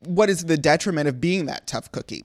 what 0.00 0.30
is 0.30 0.46
the 0.46 0.56
detriment 0.56 1.08
of 1.08 1.20
being 1.20 1.46
that 1.46 1.66
tough 1.66 1.92
cookie? 1.92 2.24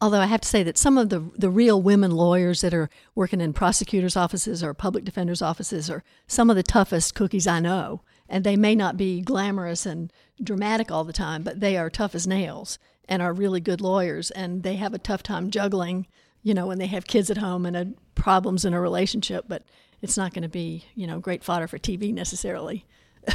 Although 0.00 0.20
I 0.20 0.26
have 0.26 0.40
to 0.40 0.48
say 0.48 0.62
that 0.62 0.78
some 0.78 0.98
of 0.98 1.08
the 1.08 1.20
the 1.36 1.50
real 1.50 1.80
women 1.80 2.10
lawyers 2.10 2.60
that 2.60 2.74
are 2.74 2.90
working 3.14 3.40
in 3.40 3.52
prosecutors' 3.52 4.16
offices 4.16 4.62
or 4.62 4.74
public 4.74 5.04
defenders' 5.04 5.42
offices 5.42 5.90
are 5.90 6.04
some 6.26 6.50
of 6.50 6.56
the 6.56 6.62
toughest 6.62 7.14
cookies 7.14 7.46
I 7.46 7.60
know. 7.60 8.02
And 8.28 8.42
they 8.42 8.56
may 8.56 8.74
not 8.74 8.96
be 8.96 9.20
glamorous 9.20 9.84
and 9.84 10.12
dramatic 10.42 10.90
all 10.90 11.04
the 11.04 11.12
time, 11.12 11.42
but 11.42 11.60
they 11.60 11.76
are 11.76 11.90
tough 11.90 12.14
as 12.14 12.26
nails 12.26 12.78
and 13.06 13.20
are 13.20 13.32
really 13.34 13.60
good 13.60 13.80
lawyers. 13.80 14.30
And 14.30 14.62
they 14.62 14.76
have 14.76 14.94
a 14.94 14.98
tough 14.98 15.22
time 15.22 15.50
juggling, 15.50 16.06
you 16.42 16.54
know, 16.54 16.66
when 16.66 16.78
they 16.78 16.86
have 16.86 17.06
kids 17.06 17.30
at 17.30 17.36
home 17.36 17.66
and 17.66 17.76
a, 17.76 17.92
problems 18.14 18.64
in 18.64 18.72
a 18.72 18.80
relationship. 18.80 19.44
But 19.46 19.62
it's 20.00 20.16
not 20.16 20.32
going 20.32 20.42
to 20.42 20.48
be, 20.48 20.84
you 20.94 21.06
know, 21.06 21.18
great 21.18 21.44
fodder 21.44 21.68
for 21.68 21.78
TV 21.78 22.12
necessarily. 22.12 22.86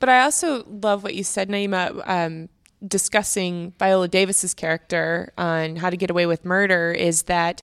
But 0.00 0.08
I 0.08 0.22
also 0.22 0.64
love 0.64 1.02
what 1.02 1.14
you 1.14 1.24
said, 1.24 1.48
Naeemah, 1.48 2.08
um, 2.08 2.48
discussing 2.86 3.72
Viola 3.78 4.08
Davis's 4.08 4.54
character 4.54 5.32
on 5.36 5.76
How 5.76 5.90
to 5.90 5.96
Get 5.96 6.10
Away 6.10 6.26
with 6.26 6.44
Murder 6.44 6.92
is 6.92 7.22
that 7.22 7.62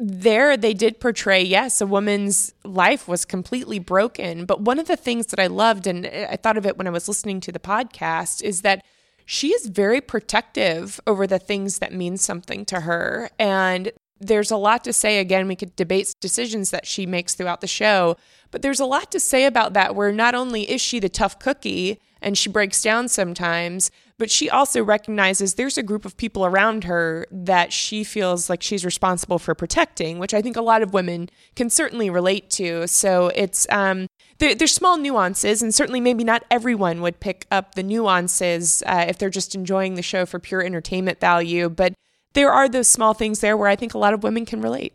there 0.00 0.56
they 0.56 0.74
did 0.74 1.00
portray 1.00 1.42
yes 1.42 1.80
a 1.80 1.86
woman's 1.86 2.54
life 2.64 3.08
was 3.08 3.24
completely 3.24 3.80
broken. 3.80 4.44
But 4.44 4.60
one 4.60 4.78
of 4.78 4.86
the 4.86 4.96
things 4.96 5.26
that 5.26 5.40
i 5.40 5.48
loved 5.48 5.86
and 5.86 6.06
i 6.06 6.36
thought 6.36 6.56
of 6.56 6.64
it 6.66 6.78
when 6.78 6.86
i 6.86 6.90
was 6.90 7.08
listening 7.08 7.40
to 7.40 7.52
the 7.52 7.58
podcast 7.58 8.42
is 8.42 8.62
that 8.62 8.84
she 9.24 9.48
is 9.48 9.66
very 9.66 10.00
protective 10.00 11.00
over 11.06 11.26
the 11.26 11.38
things 11.38 11.80
that 11.80 11.92
mean 11.92 12.16
something 12.16 12.64
to 12.66 12.80
her. 12.80 13.28
And 13.38 13.92
there's 14.20 14.50
a 14.50 14.56
lot 14.56 14.84
to 14.84 14.92
say. 14.92 15.18
Again 15.18 15.48
we 15.48 15.56
could 15.56 15.74
debate 15.74 16.14
decisions 16.20 16.70
that 16.70 16.86
she 16.86 17.04
makes 17.04 17.34
throughout 17.34 17.60
the 17.60 17.66
show 17.66 18.16
but 18.50 18.62
there's 18.62 18.80
a 18.80 18.86
lot 18.86 19.10
to 19.12 19.20
say 19.20 19.44
about 19.44 19.72
that, 19.74 19.94
where 19.94 20.12
not 20.12 20.34
only 20.34 20.70
is 20.70 20.80
she 20.80 20.98
the 20.98 21.08
tough 21.08 21.38
cookie 21.38 22.00
and 22.20 22.36
she 22.36 22.48
breaks 22.48 22.82
down 22.82 23.08
sometimes, 23.08 23.90
but 24.18 24.30
she 24.30 24.50
also 24.50 24.82
recognizes 24.82 25.54
there's 25.54 25.78
a 25.78 25.82
group 25.82 26.04
of 26.04 26.16
people 26.16 26.44
around 26.44 26.84
her 26.84 27.26
that 27.30 27.72
she 27.72 28.02
feels 28.02 28.50
like 28.50 28.62
she's 28.62 28.84
responsible 28.84 29.38
for 29.38 29.54
protecting, 29.54 30.18
which 30.18 30.34
I 30.34 30.42
think 30.42 30.56
a 30.56 30.62
lot 30.62 30.82
of 30.82 30.92
women 30.92 31.30
can 31.54 31.70
certainly 31.70 32.10
relate 32.10 32.50
to. 32.50 32.88
So 32.88 33.28
it's, 33.28 33.66
um, 33.70 34.08
there, 34.38 34.56
there's 34.56 34.74
small 34.74 34.96
nuances, 34.96 35.62
and 35.62 35.72
certainly 35.72 36.00
maybe 36.00 36.24
not 36.24 36.44
everyone 36.50 37.00
would 37.00 37.20
pick 37.20 37.46
up 37.50 37.76
the 37.76 37.82
nuances 37.84 38.82
uh, 38.86 39.06
if 39.08 39.18
they're 39.18 39.30
just 39.30 39.54
enjoying 39.54 39.94
the 39.94 40.02
show 40.02 40.26
for 40.26 40.40
pure 40.40 40.62
entertainment 40.62 41.20
value. 41.20 41.68
But 41.68 41.94
there 42.34 42.52
are 42.52 42.68
those 42.68 42.88
small 42.88 43.14
things 43.14 43.40
there 43.40 43.56
where 43.56 43.68
I 43.68 43.76
think 43.76 43.94
a 43.94 43.98
lot 43.98 44.14
of 44.14 44.24
women 44.24 44.44
can 44.44 44.60
relate. 44.60 44.94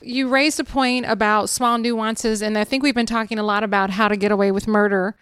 You 0.00 0.28
raised 0.28 0.58
a 0.58 0.64
point 0.64 1.06
about 1.06 1.48
small 1.48 1.78
nuances, 1.78 2.42
and 2.42 2.56
I 2.56 2.64
think 2.64 2.82
we've 2.82 2.94
been 2.94 3.06
talking 3.06 3.38
a 3.38 3.44
lot 3.44 3.62
about 3.62 3.90
how 3.90 4.08
to 4.08 4.16
get 4.16 4.32
away 4.32 4.50
with 4.50 4.66
murder. 4.66 5.16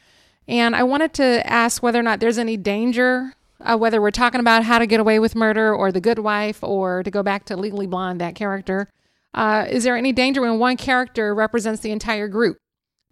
And 0.50 0.74
I 0.74 0.82
wanted 0.82 1.12
to 1.14 1.46
ask 1.46 1.80
whether 1.80 2.00
or 2.00 2.02
not 2.02 2.18
there's 2.18 2.36
any 2.36 2.56
danger, 2.56 3.34
uh, 3.60 3.78
whether 3.78 4.02
we're 4.02 4.10
talking 4.10 4.40
about 4.40 4.64
how 4.64 4.80
to 4.80 4.86
get 4.86 4.98
away 4.98 5.20
with 5.20 5.36
murder 5.36 5.72
or 5.72 5.92
the 5.92 6.00
good 6.00 6.18
wife, 6.18 6.60
or 6.64 7.04
to 7.04 7.10
go 7.10 7.22
back 7.22 7.44
to 7.44 7.56
Legally 7.56 7.86
Blonde, 7.86 8.20
that 8.20 8.34
character. 8.34 8.88
Uh, 9.32 9.66
is 9.70 9.84
there 9.84 9.96
any 9.96 10.10
danger 10.12 10.40
when 10.40 10.58
one 10.58 10.76
character 10.76 11.32
represents 11.36 11.82
the 11.82 11.92
entire 11.92 12.26
group? 12.26 12.58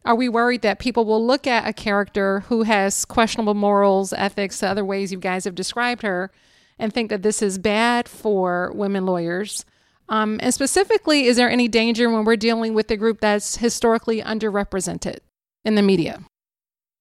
Are 0.05 0.17
we 0.17 0.29
worried 0.29 0.63
that 0.63 0.81
people 0.81 1.05
will 1.05 1.25
look 1.25 1.47
at 1.47 1.69
a 1.69 1.73
character 1.73 2.41
who 2.49 2.65
has 2.65 3.05
questionable 3.05 3.55
morals, 3.55 4.13
ethics, 4.13 4.61
other 4.61 4.85
ways 4.85 5.13
you 5.13 5.19
guys 5.19 5.45
have 5.45 5.55
described 5.55 6.03
her, 6.03 6.33
and 6.77 6.93
think 6.93 7.09
that 7.09 7.23
this 7.23 7.41
is 7.41 7.57
bad 7.57 8.09
for 8.09 8.73
women 8.75 9.07
lawyers? 9.07 9.65
Um, 10.09 10.41
and 10.43 10.53
specifically, 10.53 11.27
is 11.27 11.37
there 11.37 11.51
any 11.51 11.69
danger 11.69 12.11
when 12.11 12.25
we're 12.25 12.35
dealing 12.35 12.75
with 12.75 12.91
a 12.91 12.97
group 12.97 13.21
that's 13.21 13.59
historically 13.59 14.23
underrepresented 14.23 15.19
in 15.65 15.77
the 15.77 15.83
media? 15.83 16.25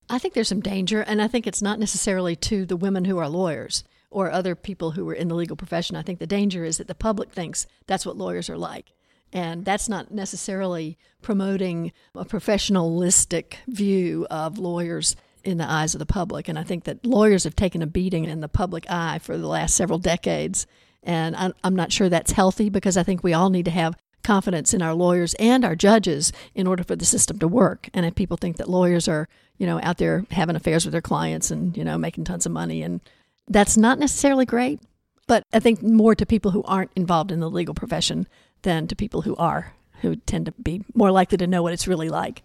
I 0.10 0.20
think 0.20 0.34
there's 0.34 0.48
some 0.48 0.62
danger, 0.62 1.02
and 1.02 1.22
I 1.22 1.28
think 1.28 1.46
it's 1.46 1.62
not 1.62 1.80
necessarily 1.80 2.36
to 2.38 2.65
the 2.65 2.78
women 2.78 3.06
who 3.06 3.17
are 3.17 3.28
lawyers 3.28 3.84
or 4.10 4.32
other 4.32 4.56
people 4.56 4.91
who 4.91 5.08
are 5.10 5.13
in 5.13 5.28
the 5.28 5.36
legal 5.36 5.58
profession. 5.58 5.96
I 5.96 6.02
think 6.02 6.20
the 6.20 6.28
danger 6.28 6.63
is 6.63 6.78
that 6.78 6.88
the 6.88 6.96
public 6.96 7.32
thinks 7.32 7.67
that's 7.88 8.06
what 8.06 8.17
lawyers 8.17 8.50
are 8.50 8.58
like. 8.58 8.93
And 9.34 9.65
that's 9.65 9.89
not 9.89 10.12
necessarily 10.12 10.98
promoting 11.22 11.91
a 12.15 12.24
professionalistic 12.24 13.56
view 13.67 14.26
of 14.32 14.58
lawyers 14.58 15.17
in 15.43 15.58
the 15.58 15.70
eyes 15.70 15.93
of 15.93 16.00
the 16.00 16.06
public. 16.06 16.48
And 16.48 16.58
I 16.58 16.63
think 16.63 16.86
that 16.86 17.06
lawyers 17.06 17.43
have 17.43 17.56
taken 17.56 17.82
a 17.82 17.88
beating 17.88 18.26
in 18.26 18.39
the 18.39 18.48
public 18.48 18.89
eye 18.89 19.20
for 19.20 19.38
the 19.38 19.48
last 19.48 19.76
several 19.76 20.00
decades. 20.00 20.65
And 21.04 21.36
I'm 21.63 21.76
not 21.76 21.91
sure 21.91 22.08
that's 22.08 22.32
healthy 22.32 22.70
because 22.70 22.96
I 22.96 23.04
think 23.04 23.24
we 23.24 23.34
all 23.34 23.50
need 23.50 23.65
to 23.65 23.72
have 23.72 23.96
confidence 24.28 24.74
in 24.74 24.82
our 24.82 24.94
lawyers 24.94 25.34
and 25.36 25.63
our 25.63 25.76
judges 25.76 26.34
in 26.54 26.68
order 26.68 26.84
for 26.84 26.98
the 26.98 27.06
system 27.06 27.40
to 27.40 27.48
work. 27.48 27.90
And 27.94 28.06
if 28.06 28.13
people 28.13 28.36
think 28.36 28.58
that 28.58 28.70
lawyers 28.70 29.08
are, 29.08 29.30
you 29.58 29.66
know, 29.66 29.80
out 29.82 30.00
there 30.00 30.26
having 30.32 30.58
affairs 30.58 30.86
with 30.86 30.92
their 30.92 31.02
clients 31.02 31.50
and, 31.50 31.76
you 31.78 31.86
know, 31.86 31.98
making 31.98 32.26
tons 32.26 32.46
of 32.46 32.52
money 32.52 32.84
and 32.84 33.00
that's 33.48 33.78
not 33.78 33.98
necessarily 33.98 34.46
great, 34.46 34.82
but 35.28 35.44
I 35.54 35.60
think 35.62 35.82
more 35.82 36.13
to 36.13 36.26
people 36.26 36.52
who 36.52 36.62
aren't 36.63 36.92
involved 36.94 37.32
in 37.32 37.40
the 37.40 37.50
legal 37.50 37.74
profession 37.74 38.28
than 38.63 38.88
to 38.88 38.98
people 38.98 39.22
who 39.22 39.34
are, 39.38 39.74
who 40.02 40.18
tend 40.18 40.48
to 40.48 40.52
be 40.52 40.84
more 40.94 41.12
likely 41.12 41.38
to 41.38 41.48
know 41.48 41.63
what 41.63 41.72
it's 41.72 41.88
really 41.88 42.10
like. 42.10 42.44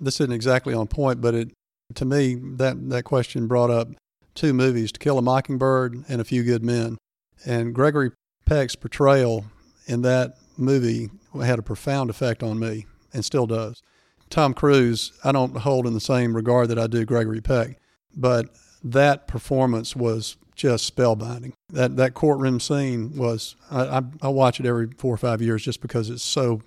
This 0.00 0.20
isn't 0.20 0.32
exactly 0.32 0.74
on 0.74 0.88
point, 0.88 1.20
but 1.20 1.34
it 1.34 1.52
to 1.94 2.04
me 2.04 2.34
that 2.34 2.90
that 2.90 3.04
question 3.04 3.46
brought 3.46 3.70
up 3.70 3.88
two 4.34 4.52
movies, 4.52 4.90
To 4.90 4.98
Kill 4.98 5.18
a 5.18 5.22
Mockingbird 5.22 6.04
and 6.08 6.20
A 6.20 6.24
Few 6.24 6.42
Good 6.42 6.64
Men. 6.64 6.98
And 7.46 7.74
Gregory 7.74 8.10
Peck's 8.44 8.74
portrayal 8.74 9.44
in 9.86 10.02
that 10.02 10.36
movie 10.60 11.10
had 11.42 11.58
a 11.58 11.62
profound 11.62 12.10
effect 12.10 12.42
on 12.42 12.58
me 12.58 12.86
and 13.12 13.24
still 13.24 13.46
does. 13.46 13.82
Tom 14.28 14.54
Cruise, 14.54 15.12
I 15.24 15.32
don't 15.32 15.56
hold 15.58 15.86
in 15.86 15.92
the 15.92 16.00
same 16.00 16.34
regard 16.34 16.68
that 16.68 16.78
I 16.78 16.86
do 16.86 17.04
Gregory 17.04 17.40
Peck, 17.40 17.78
but 18.16 18.48
that 18.82 19.26
performance 19.26 19.96
was 19.96 20.36
just 20.54 20.94
spellbinding. 20.94 21.52
That 21.70 21.96
that 21.96 22.14
courtroom 22.14 22.60
scene 22.60 23.16
was 23.16 23.56
I, 23.70 23.98
I, 23.98 24.02
I 24.22 24.28
watch 24.28 24.60
it 24.60 24.66
every 24.66 24.88
four 24.96 25.14
or 25.14 25.18
five 25.18 25.42
years 25.42 25.62
just 25.62 25.80
because 25.80 26.10
it's 26.10 26.22
so 26.22 26.60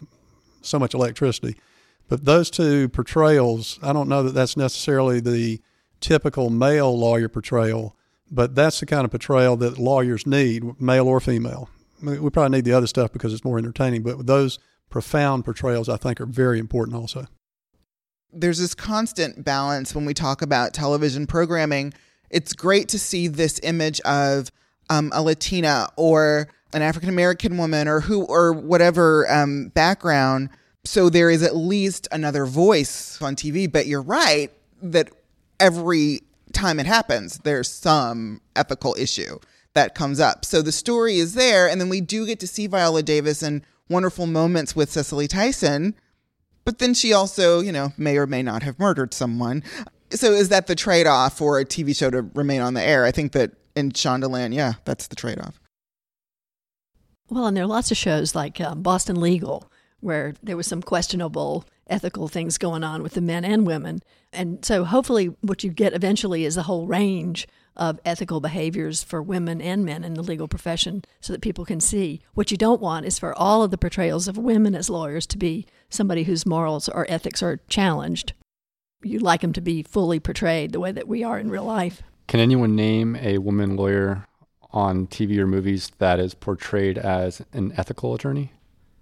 so 0.61 0.79
much 0.79 0.93
electricity. 0.93 1.55
But 2.09 2.25
those 2.25 2.49
two 2.49 2.89
portrayals, 2.89 3.79
I 3.81 3.93
don't 3.93 4.09
know 4.09 4.23
that 4.23 4.33
that's 4.33 4.57
necessarily 4.57 5.19
the 5.19 5.61
typical 6.01 6.49
male 6.49 6.97
lawyer 6.97 7.29
portrayal, 7.29 7.95
but 8.29 8.55
that's 8.55 8.81
the 8.81 8.85
kind 8.85 9.05
of 9.05 9.11
portrayal 9.11 9.55
that 9.57 9.77
lawyers 9.77 10.27
need, 10.27 10.81
male 10.81 11.07
or 11.07 11.21
female 11.21 11.69
we 12.03 12.29
probably 12.29 12.57
need 12.57 12.65
the 12.65 12.73
other 12.73 12.87
stuff 12.87 13.11
because 13.11 13.33
it's 13.33 13.45
more 13.45 13.57
entertaining, 13.57 14.03
but 14.03 14.25
those 14.25 14.59
profound 14.89 15.45
portrayals 15.45 15.89
I 15.89 15.97
think 15.97 16.19
are 16.21 16.25
very 16.25 16.59
important 16.59 16.97
also. 16.97 17.25
There's 18.31 18.59
this 18.59 18.75
constant 18.75 19.43
balance 19.43 19.95
when 19.95 20.05
we 20.05 20.13
talk 20.13 20.41
about 20.41 20.73
television 20.73 21.27
programming. 21.27 21.93
It's 22.29 22.53
great 22.53 22.89
to 22.89 22.99
see 22.99 23.27
this 23.27 23.59
image 23.63 24.01
of 24.01 24.51
um, 24.89 25.11
a 25.13 25.21
Latina 25.21 25.87
or 25.95 26.49
an 26.73 26.81
African 26.81 27.09
American 27.09 27.57
woman 27.57 27.87
or 27.87 28.01
who 28.01 28.25
or 28.25 28.53
whatever 28.53 29.31
um, 29.31 29.69
background. 29.69 30.49
So 30.83 31.09
there 31.09 31.29
is 31.29 31.43
at 31.43 31.55
least 31.55 32.07
another 32.11 32.45
voice 32.45 33.21
on 33.21 33.35
TV. 33.35 33.71
But 33.71 33.85
you're 33.85 34.01
right 34.01 34.51
that 34.81 35.09
every 35.59 36.21
time 36.51 36.79
it 36.79 36.85
happens, 36.85 37.37
there's 37.39 37.69
some 37.69 38.41
ethical 38.55 38.95
issue 38.97 39.39
that 39.73 39.95
comes 39.95 40.19
up. 40.19 40.45
So 40.45 40.61
the 40.61 40.71
story 40.71 41.17
is 41.17 41.33
there, 41.33 41.67
and 41.67 41.79
then 41.79 41.89
we 41.89 42.01
do 42.01 42.25
get 42.25 42.39
to 42.41 42.47
see 42.47 42.67
Viola 42.67 43.03
Davis 43.03 43.43
in 43.43 43.63
wonderful 43.89 44.27
moments 44.27 44.75
with 44.75 44.91
Cicely 44.91 45.27
Tyson, 45.27 45.95
but 46.65 46.79
then 46.79 46.93
she 46.93 47.13
also, 47.13 47.59
you 47.59 47.71
know, 47.71 47.91
may 47.97 48.17
or 48.17 48.27
may 48.27 48.41
not 48.41 48.63
have 48.63 48.79
murdered 48.79 49.13
someone. 49.13 49.63
So 50.11 50.31
is 50.31 50.49
that 50.49 50.67
the 50.67 50.75
trade 50.75 51.07
off 51.07 51.37
for 51.37 51.59
a 51.59 51.65
TV 51.65 51.95
show 51.95 52.09
to 52.09 52.21
remain 52.33 52.61
on 52.61 52.73
the 52.73 52.83
air? 52.83 53.03
I 53.05 53.11
think 53.11 53.31
that 53.33 53.51
in 53.75 53.91
Shondaland, 53.91 54.53
yeah, 54.53 54.73
that's 54.85 55.07
the 55.07 55.15
trade 55.15 55.39
off. 55.39 55.59
Well, 57.29 57.47
and 57.47 57.57
there 57.57 57.63
are 57.63 57.67
lots 57.67 57.91
of 57.91 57.97
shows 57.97 58.35
like 58.35 58.61
um, 58.61 58.81
Boston 58.81 59.19
Legal 59.19 59.69
where 59.99 60.33
there 60.43 60.57
was 60.57 60.67
some 60.67 60.81
questionable 60.81 61.65
ethical 61.87 62.27
things 62.27 62.57
going 62.57 62.83
on 62.83 63.01
with 63.01 63.13
the 63.13 63.21
men 63.21 63.43
and 63.43 63.65
women. 63.65 64.01
And 64.31 64.63
so 64.63 64.83
hopefully 64.83 65.27
what 65.41 65.63
you 65.63 65.71
get 65.71 65.93
eventually 65.93 66.45
is 66.45 66.57
a 66.57 66.63
whole 66.63 66.87
range 66.87 67.47
of 67.75 67.99
ethical 68.05 68.39
behaviors 68.39 69.03
for 69.03 69.21
women 69.21 69.61
and 69.61 69.83
men 69.83 70.03
in 70.03 70.13
the 70.13 70.21
legal 70.21 70.47
profession 70.47 71.03
so 71.19 71.33
that 71.33 71.41
people 71.41 71.65
can 71.65 71.79
see. 71.79 72.21
What 72.33 72.51
you 72.51 72.57
don't 72.57 72.81
want 72.81 73.05
is 73.05 73.19
for 73.19 73.37
all 73.37 73.63
of 73.63 73.71
the 73.71 73.77
portrayals 73.77 74.27
of 74.27 74.37
women 74.37 74.75
as 74.75 74.89
lawyers 74.89 75.25
to 75.27 75.37
be 75.37 75.65
somebody 75.89 76.23
whose 76.23 76.45
morals 76.45 76.87
or 76.89 77.05
ethics 77.09 77.41
are 77.41 77.59
challenged. 77.67 78.33
You'd 79.01 79.21
like 79.21 79.41
them 79.41 79.53
to 79.53 79.61
be 79.61 79.83
fully 79.83 80.19
portrayed 80.19 80.71
the 80.71 80.79
way 80.79 80.91
that 80.91 81.07
we 81.07 81.23
are 81.23 81.39
in 81.39 81.49
real 81.49 81.65
life. 81.65 82.03
Can 82.27 82.39
anyone 82.39 82.75
name 82.75 83.15
a 83.17 83.37
woman 83.39 83.75
lawyer 83.75 84.25
on 84.71 85.07
TV 85.07 85.37
or 85.37 85.47
movies 85.47 85.91
that 85.99 86.19
is 86.19 86.33
portrayed 86.33 86.97
as 86.97 87.41
an 87.53 87.73
ethical 87.77 88.13
attorney? 88.13 88.51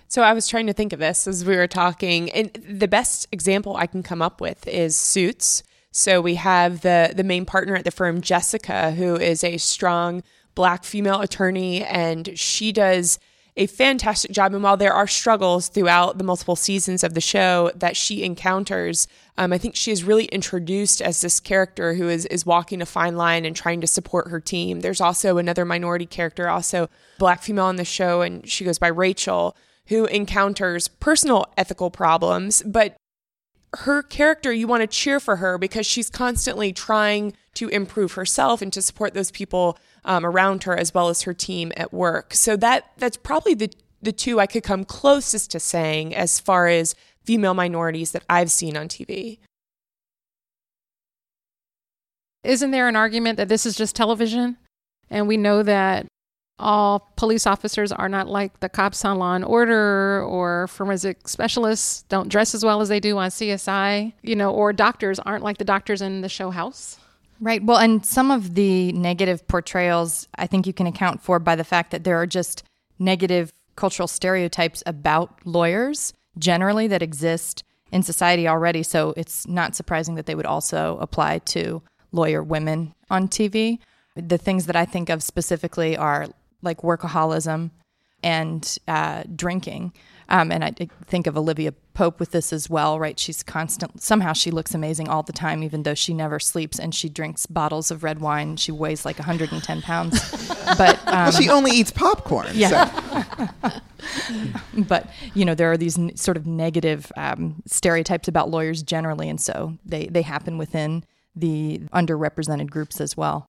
So 0.08 0.24
I 0.24 0.34
was 0.34 0.48
trying 0.48 0.68
to 0.68 0.74
think 0.74 0.92
of 0.92 1.00
this 1.00 1.26
as 1.26 1.46
we 1.46 1.56
were 1.56 1.68
talking, 1.68 2.30
and 2.32 2.52
the 2.68 2.88
best 2.88 3.28
example 3.32 3.78
I 3.78 3.88
can 3.88 4.04
come 4.04 4.22
up 4.22 4.42
with 4.42 4.68
is 4.68 4.98
Suits. 4.98 5.64
So 5.92 6.22
we 6.22 6.36
have 6.36 6.82
the 6.82 7.14
the 7.16 7.24
main 7.24 7.46
partner 7.46 7.76
at 7.76 7.84
the 7.84 7.92
firm, 7.92 8.22
Jessica, 8.22 8.92
who 8.92 9.16
is 9.16 9.44
a 9.44 9.58
strong 9.58 10.24
black 10.56 10.84
female 10.84 11.22
attorney, 11.22 11.84
and 11.84 12.38
she 12.38 12.72
does 12.72 13.20
a 13.58 13.68
fantastic 13.68 14.32
job. 14.32 14.54
And 14.54 14.64
while 14.64 14.78
there 14.78 14.94
are 14.94 15.08
struggles 15.08 15.68
throughout 15.68 16.18
the 16.18 16.24
multiple 16.24 16.56
seasons 16.56 17.04
of 17.04 17.14
the 17.14 17.22
show 17.22 17.70
that 17.76 17.98
she 17.98 18.24
encounters, 18.24 19.10
um, 19.38 19.52
I 19.52 19.58
think 19.58 19.76
she 19.76 19.92
is 19.92 20.06
really 20.06 20.26
introduced 20.26 21.02
as 21.02 21.20
this 21.20 21.42
character 21.42 21.94
who 21.96 22.08
is 22.08 22.26
is 22.28 22.46
walking 22.46 22.82
a 22.82 22.86
fine 22.86 23.18
line 23.18 23.44
and 23.44 23.56
trying 23.56 23.82
to 23.82 23.88
support 23.88 24.30
her 24.30 24.40
team. 24.40 24.80
There's 24.80 25.02
also 25.02 25.38
another 25.38 25.66
minority 25.66 26.06
character, 26.06 26.48
also 26.48 26.90
black 27.18 27.44
female 27.44 27.66
on 27.66 27.76
the 27.76 27.86
show, 27.86 28.22
and 28.22 28.48
she 28.50 28.64
goes 28.64 28.80
by 28.80 28.88
Rachel, 28.88 29.58
who 29.88 30.06
encounters 30.06 30.88
personal 30.88 31.46
ethical 31.58 31.92
problems, 31.92 32.64
but 32.66 32.96
her 33.78 34.04
character, 34.04 34.52
you 34.52 34.68
want 34.68 34.82
to 34.82 34.88
cheer 34.88 35.20
for 35.20 35.38
her 35.38 35.58
because 35.58 35.86
she's 35.86 36.10
constantly 36.10 36.74
trying 36.74 37.34
to 37.56 37.70
improve 37.70 38.14
herself 38.14 38.62
and 38.62 38.72
to 38.74 38.82
support 38.82 39.14
those 39.14 39.32
people 39.32 39.78
um, 40.04 40.26
around 40.26 40.64
her 40.64 40.76
as 40.78 40.94
well 40.94 41.10
as 41.10 41.24
her 41.24 41.34
team 41.34 41.72
at 41.78 41.94
work. 41.94 42.34
So 42.34 42.56
that 42.58 42.92
that's 42.98 43.18
probably 43.18 43.54
the 43.54 43.72
the 44.02 44.12
two 44.12 44.40
I 44.40 44.48
could 44.48 44.64
come 44.64 44.84
closest 44.84 45.52
to 45.52 45.60
saying 45.60 46.16
as 46.16 46.40
far 46.40 46.68
as 46.68 46.96
female 47.24 47.54
minorities 47.54 48.12
that 48.12 48.24
I've 48.30 48.52
seen 48.52 48.76
on 48.76 48.88
TV. 48.88 49.38
Isn't 52.44 52.72
there 52.72 52.88
an 52.88 52.96
argument 52.96 53.38
that 53.38 53.48
this 53.48 53.66
is 53.66 53.76
just 53.76 53.96
television? 53.96 54.58
And 55.10 55.28
we 55.28 55.38
know 55.38 55.62
that 55.62 56.08
all 56.62 57.12
police 57.16 57.46
officers 57.46 57.92
are 57.92 58.10
not 58.10 58.28
like 58.28 58.60
the 58.60 58.70
cops 58.70 59.04
on 59.04 59.18
Law 59.18 59.36
and 59.36 59.44
Order 59.44 60.24
or 60.24 60.68
forensic 60.68 61.28
specialists 61.28 62.04
don't 62.04 62.30
dress 62.30 62.56
as 62.56 62.64
well 62.64 62.82
as 62.82 62.90
they 62.90 63.00
do 63.00 63.18
on 63.18 63.30
CSI, 63.30 64.14
you 64.22 64.36
know, 64.36 64.52
or 64.52 64.72
doctors 64.72 65.20
aren't 65.20 65.44
like 65.44 65.58
the 65.58 65.66
doctors 65.66 66.02
in 66.02 66.22
the 66.22 66.30
show 66.30 66.52
House. 66.52 66.98
Right. 67.40 67.64
Well, 67.64 67.78
and 67.78 68.06
some 68.06 68.30
of 68.30 68.54
the 68.54 68.92
negative 68.94 69.48
portrayals 69.48 70.28
I 70.36 70.46
think 70.46 70.68
you 70.68 70.74
can 70.74 70.86
account 70.86 71.22
for 71.22 71.40
by 71.40 71.56
the 71.56 71.64
fact 71.64 71.92
that 71.92 72.04
there 72.04 72.18
are 72.18 72.28
just 72.28 72.64
negative 73.00 73.52
cultural 73.76 74.08
stereotypes 74.08 74.84
about 74.86 75.40
lawyers 75.44 76.14
generally 76.38 76.88
that 76.88 77.02
exist 77.02 77.64
in 77.92 78.04
society 78.04 78.48
already. 78.48 78.84
So 78.84 79.14
it's 79.18 79.48
not 79.48 79.76
surprising 79.76 80.16
that 80.16 80.28
they 80.28 80.36
would 80.36 80.46
also 80.46 80.98
apply 81.02 81.40
to 81.40 81.82
lawyer 82.12 82.44
women 82.44 82.94
on 83.10 83.28
TV. 83.28 83.80
The 84.16 84.38
things 84.38 84.66
that 84.68 84.76
I 84.76 84.86
think 84.86 85.10
of 85.10 85.24
specifically 85.24 85.98
are 85.98 86.28
like 86.62 86.80
workaholism 86.80 87.72
and 88.24 88.78
uh, 88.88 89.24
drinking. 89.36 89.94
Um, 90.30 90.50
and 90.50 90.64
I 90.64 90.72
think 91.08 91.28
of 91.28 91.38
Olivia 91.38 91.74
Pope 91.94 92.18
with 92.20 92.32
this 92.32 92.54
as 92.54 92.70
well, 92.70 92.98
right? 92.98 93.20
She's 93.20 93.44
constant. 93.44 94.02
Somehow 94.02 94.32
she 94.32 94.50
looks 94.50 94.74
amazing 94.74 95.10
all 95.10 95.24
the 95.24 95.34
time, 95.34 95.62
even 95.62 95.84
though 95.84 95.94
she 95.94 96.14
never 96.14 96.40
sleeps 96.40 96.80
and 96.80 96.96
she 96.96 97.10
drinks 97.10 97.46
bottles 97.46 97.92
of 97.92 98.02
red 98.02 98.22
wine. 98.22 98.56
She 98.56 98.72
weighs 98.72 99.04
like 99.04 99.20
110 99.20 99.82
pounds, 99.82 100.32
but 100.78 101.06
um, 101.06 101.14
well, 101.14 101.32
she 101.32 101.50
only 101.50 101.72
eats 101.72 101.92
popcorn. 101.92 102.48
Yeah. 102.54 103.26
So. 103.60 103.82
but 104.78 105.10
you 105.34 105.44
know 105.44 105.54
there 105.54 105.70
are 105.72 105.78
these 105.78 105.98
n- 105.98 106.16
sort 106.16 106.38
of 106.38 106.48
negative 106.48 107.12
um, 107.18 107.62
stereotypes 107.66 108.30
about 108.30 108.50
lawyers 108.50 108.84
generally, 108.84 109.28
and 109.28 109.42
so 109.42 109.78
they 109.84 110.08
they 110.08 110.22
happen 110.22 110.58
within 110.58 111.04
the 111.36 111.80
underrepresented 111.94 112.70
groups 112.70 113.02
as 113.02 113.18
well. 113.18 113.48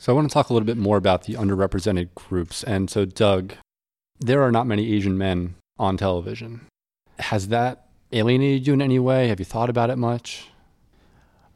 So 0.00 0.10
I 0.10 0.16
want 0.16 0.30
to 0.30 0.32
talk 0.32 0.48
a 0.48 0.54
little 0.54 0.64
bit 0.64 0.78
more 0.78 0.96
about 0.96 1.24
the 1.24 1.34
underrepresented 1.34 2.14
groups. 2.14 2.64
And 2.64 2.88
so, 2.88 3.04
Doug, 3.04 3.52
there 4.18 4.40
are 4.42 4.50
not 4.50 4.66
many 4.66 4.94
Asian 4.94 5.18
men 5.18 5.56
on 5.78 5.98
television. 5.98 6.66
Has 7.18 7.48
that 7.48 7.86
alienated 8.10 8.66
you 8.66 8.72
in 8.72 8.80
any 8.80 8.98
way? 8.98 9.28
Have 9.28 9.40
you 9.40 9.44
thought 9.44 9.68
about 9.68 9.90
it 9.90 9.96
much? 9.96 10.48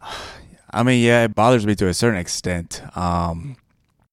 I 0.70 0.83
mean, 0.83 1.02
yeah, 1.02 1.24
it 1.24 1.35
bothers 1.35 1.64
me 1.64 1.74
to 1.76 1.88
a 1.88 1.94
certain 1.94 2.20
extent. 2.20 2.83
Um, 2.94 3.57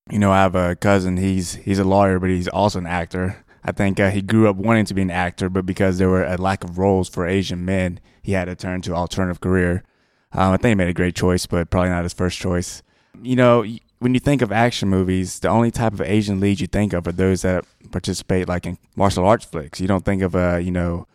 you 0.09 0.17
know, 0.17 0.31
I 0.31 0.37
have 0.37 0.55
a 0.55 0.77
cousin. 0.77 1.17
He's 1.17 1.55
he's 1.55 1.79
a 1.79 1.83
lawyer, 1.83 2.17
but 2.17 2.29
he's 2.29 2.47
also 2.47 2.79
an 2.79 2.87
actor. 2.87 3.43
I 3.65 3.73
think 3.73 3.99
uh, 3.99 4.11
he 4.11 4.21
grew 4.21 4.47
up 4.47 4.55
wanting 4.55 4.85
to 4.85 4.93
be 4.93 5.01
an 5.01 5.11
actor, 5.11 5.49
but 5.49 5.65
because 5.65 5.97
there 5.97 6.07
were 6.07 6.23
a 6.23 6.37
lack 6.37 6.63
of 6.63 6.77
roles 6.77 7.09
for 7.09 7.27
Asian 7.27 7.65
men, 7.65 7.99
he 8.21 8.31
had 8.31 8.45
to 8.45 8.55
turn 8.55 8.81
to 8.83 8.93
alternative 8.93 9.41
career. 9.41 9.83
Um, 10.31 10.53
I 10.53 10.57
think 10.57 10.69
he 10.71 10.75
made 10.75 10.87
a 10.87 10.93
great 10.93 11.15
choice, 11.15 11.45
but 11.47 11.69
probably 11.69 11.89
not 11.89 12.03
his 12.03 12.13
first 12.13 12.39
choice. 12.39 12.81
You 13.21 13.35
know, 13.35 13.65
when 14.01 14.15
you 14.15 14.19
think 14.19 14.41
of 14.41 14.51
action 14.51 14.89
movies, 14.89 15.41
the 15.41 15.47
only 15.47 15.69
type 15.69 15.93
of 15.93 16.01
Asian 16.01 16.39
leads 16.39 16.59
you 16.59 16.65
think 16.65 16.91
of 16.91 17.05
are 17.05 17.11
those 17.11 17.43
that 17.43 17.63
participate 17.91 18.47
like 18.47 18.65
in 18.65 18.79
martial 18.95 19.27
arts 19.27 19.45
flicks. 19.45 19.79
You 19.79 19.87
don't 19.87 20.03
think 20.03 20.23
of 20.23 20.33
a, 20.33 20.59
you 20.59 20.71
know, 20.71 21.05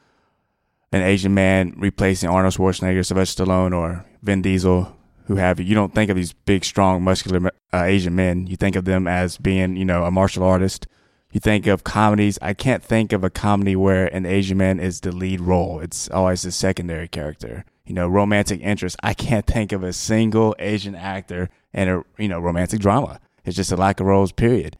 an 0.93 1.03
Asian 1.03 1.35
man 1.35 1.75
replacing 1.77 2.31
Arnold 2.31 2.55
Schwarzenegger, 2.55 3.05
Sylvester 3.05 3.45
Stallone, 3.45 3.77
or 3.77 4.07
Vin 4.23 4.41
Diesel, 4.41 4.97
who 5.25 5.35
have 5.35 5.59
you. 5.59 5.67
You 5.67 5.75
don't 5.75 5.97
think 5.97 6.11
of 6.11 6.17
these 6.17 6.33
big, 6.33 6.65
strong, 6.65 7.03
muscular 7.03 7.51
uh, 7.75 7.83
Asian 7.83 8.15
men. 8.15 8.47
You 8.47 8.55
think 8.55 8.77
of 8.77 8.85
them 8.85 9.09
as 9.09 9.37
being, 9.37 9.75
you 9.75 9.85
know, 9.85 10.05
a 10.05 10.13
martial 10.13 10.45
artist. 10.45 10.87
You 11.33 11.41
think 11.41 11.67
of 11.67 11.83
comedies. 11.83 12.39
I 12.41 12.55
can't 12.55 12.85
think 12.85 13.13
of 13.13 13.25
a 13.25 13.31
comedy 13.31 13.75
where 13.75 14.07
an 14.15 14.27
Asian 14.27 14.59
man 14.59 14.79
is 14.79 15.01
the 15.01 15.11
lead 15.11 15.41
role. 15.41 15.81
It's 15.81 16.09
always 16.09 16.43
the 16.43 16.53
secondary 16.53 17.09
character. 17.09 17.65
You 17.85 17.95
know, 17.95 18.07
romantic 18.07 18.61
interest. 18.61 18.97
I 19.03 19.13
can't 19.13 19.45
think 19.45 19.73
of 19.73 19.83
a 19.83 19.93
single 19.93 20.55
Asian 20.61 20.95
actor 20.95 21.51
and 21.77 21.91
a 21.91 22.05
you 22.19 22.27
know 22.27 22.41
romantic 22.41 22.81
drama. 22.81 23.21
It's 23.45 23.55
just 23.55 23.71
a 23.71 23.77
lack 23.77 24.01
of 24.01 24.07
roles, 24.07 24.33
period. 24.33 24.77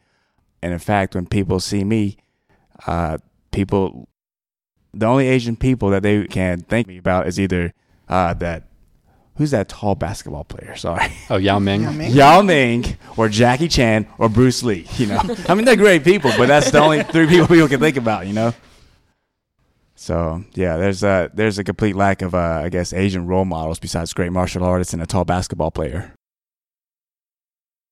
And 0.61 0.73
in 0.73 0.79
fact, 0.79 1.15
when 1.15 1.27
people 1.27 1.61
see 1.61 1.85
me, 1.85 2.17
uh, 2.85 3.19
people, 3.51 4.09
the 4.93 5.05
only 5.05 5.27
Asian 5.27 5.55
people 5.55 5.89
that 5.91 6.03
they 6.03 6.25
can 6.25 6.61
think 6.61 6.87
me 6.87 6.97
about 6.97 7.27
is 7.27 7.39
either 7.39 7.73
uh, 8.09 8.33
that 8.33 8.63
who's 9.35 9.51
that 9.51 9.69
tall 9.69 9.95
basketball 9.95 10.43
player? 10.43 10.75
Sorry. 10.75 11.13
Oh, 11.29 11.37
Yao 11.37 11.59
Ming. 11.59 11.83
Yao 11.83 11.91
Ming? 11.91 12.11
Yao 12.11 12.41
Ming 12.41 12.97
or 13.15 13.29
Jackie 13.29 13.69
Chan 13.69 14.07
or 14.17 14.27
Bruce 14.27 14.63
Lee. 14.63 14.87
You 14.97 15.05
know, 15.05 15.21
I 15.47 15.53
mean 15.53 15.63
they're 15.63 15.77
great 15.77 16.03
people, 16.03 16.31
but 16.35 16.47
that's 16.47 16.71
the 16.71 16.79
only 16.79 17.03
three 17.03 17.27
people 17.27 17.47
people 17.47 17.69
can 17.69 17.79
think 17.79 17.95
about. 17.95 18.27
You 18.27 18.33
know. 18.33 18.53
So 19.95 20.43
yeah, 20.55 20.77
there's 20.77 21.03
a 21.03 21.29
there's 21.33 21.59
a 21.59 21.63
complete 21.63 21.95
lack 21.95 22.23
of 22.23 22.33
uh, 22.33 22.61
I 22.65 22.69
guess 22.69 22.91
Asian 22.91 23.27
role 23.27 23.45
models 23.45 23.79
besides 23.79 24.13
great 24.13 24.31
martial 24.31 24.63
artists 24.63 24.93
and 24.93 25.01
a 25.01 25.05
tall 25.05 25.25
basketball 25.25 25.71
player. 25.71 26.16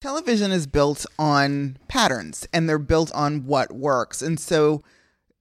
Television 0.01 0.51
is 0.51 0.67
built 0.67 1.05
on 1.17 1.77
patterns 1.87 2.47
and 2.53 2.69
they're 2.69 2.77
built 2.77 3.11
on 3.13 3.45
what 3.45 3.71
works. 3.71 4.21
And 4.21 4.39
so, 4.39 4.83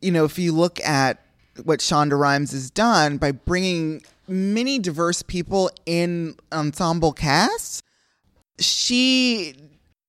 you 0.01 0.11
know, 0.11 0.25
if 0.25 0.38
you 0.38 0.53
look 0.53 0.81
at 0.81 1.25
what 1.62 1.81
Shonda 1.81 2.19
Rhimes 2.19 2.53
has 2.53 2.71
done 2.71 3.19
by 3.19 3.33
bringing 3.33 4.03
many 4.27 4.79
diverse 4.79 5.23
people 5.23 5.71
in 5.87 6.37
ensemble 6.53 7.12
casts, 7.12 7.83
she 8.59 9.55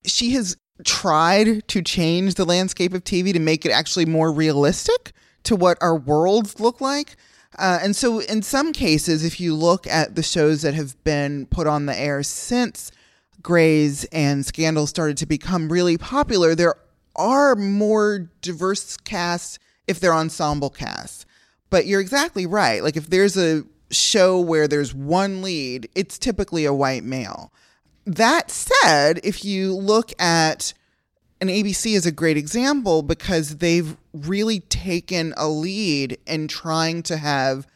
she 0.05 0.31
has 0.31 0.55
tried 0.83 1.67
to 1.67 1.81
change 1.81 2.35
the 2.35 2.45
landscape 2.45 2.93
of 2.93 3.03
TV 3.03 3.33
to 3.33 3.39
make 3.39 3.65
it 3.65 3.71
actually 3.71 4.05
more 4.05 4.31
realistic 4.31 5.13
to 5.43 5.55
what 5.55 5.77
our 5.81 5.95
worlds 5.95 6.59
look 6.59 6.81
like. 6.81 7.15
Uh, 7.57 7.79
and 7.81 7.95
so, 7.95 8.19
in 8.19 8.41
some 8.41 8.73
cases, 8.73 9.23
if 9.23 9.39
you 9.39 9.55
look 9.55 9.87
at 9.87 10.15
the 10.15 10.23
shows 10.23 10.61
that 10.61 10.73
have 10.73 11.01
been 11.03 11.45
put 11.45 11.67
on 11.67 11.85
the 11.85 11.97
air 11.97 12.21
since 12.21 12.91
Grey's 13.45 14.05
and 14.05 14.43
Scandal 14.43 14.87
started 14.87 15.17
to 15.17 15.27
become 15.27 15.71
really 15.71 15.99
popular, 15.99 16.55
there 16.55 16.73
are 17.15 17.55
more 17.55 18.31
diverse 18.41 18.97
casts 18.97 19.59
if 19.85 19.99
they're 19.99 20.15
ensemble 20.15 20.71
casts. 20.71 21.27
But 21.69 21.85
you're 21.85 22.01
exactly 22.01 22.47
right. 22.47 22.83
Like, 22.83 22.97
if 22.97 23.07
there's 23.07 23.37
a 23.37 23.63
show 23.91 24.39
where 24.39 24.67
there's 24.67 24.95
one 24.95 25.43
lead, 25.43 25.87
it's 25.93 26.17
typically 26.17 26.65
a 26.65 26.73
white 26.73 27.03
male. 27.03 27.53
That 28.07 28.49
said, 28.49 29.19
if 29.23 29.45
you 29.45 29.75
look 29.75 30.11
at 30.19 30.73
and 31.39 31.47
ABC 31.51 31.95
is 31.95 32.07
a 32.07 32.11
great 32.11 32.37
example 32.37 33.03
because 33.03 33.57
they've 33.57 33.95
really 34.11 34.61
taken 34.61 35.35
a 35.37 35.47
lead 35.47 36.17
in 36.25 36.47
trying 36.47 37.03
to 37.03 37.17
have 37.17 37.67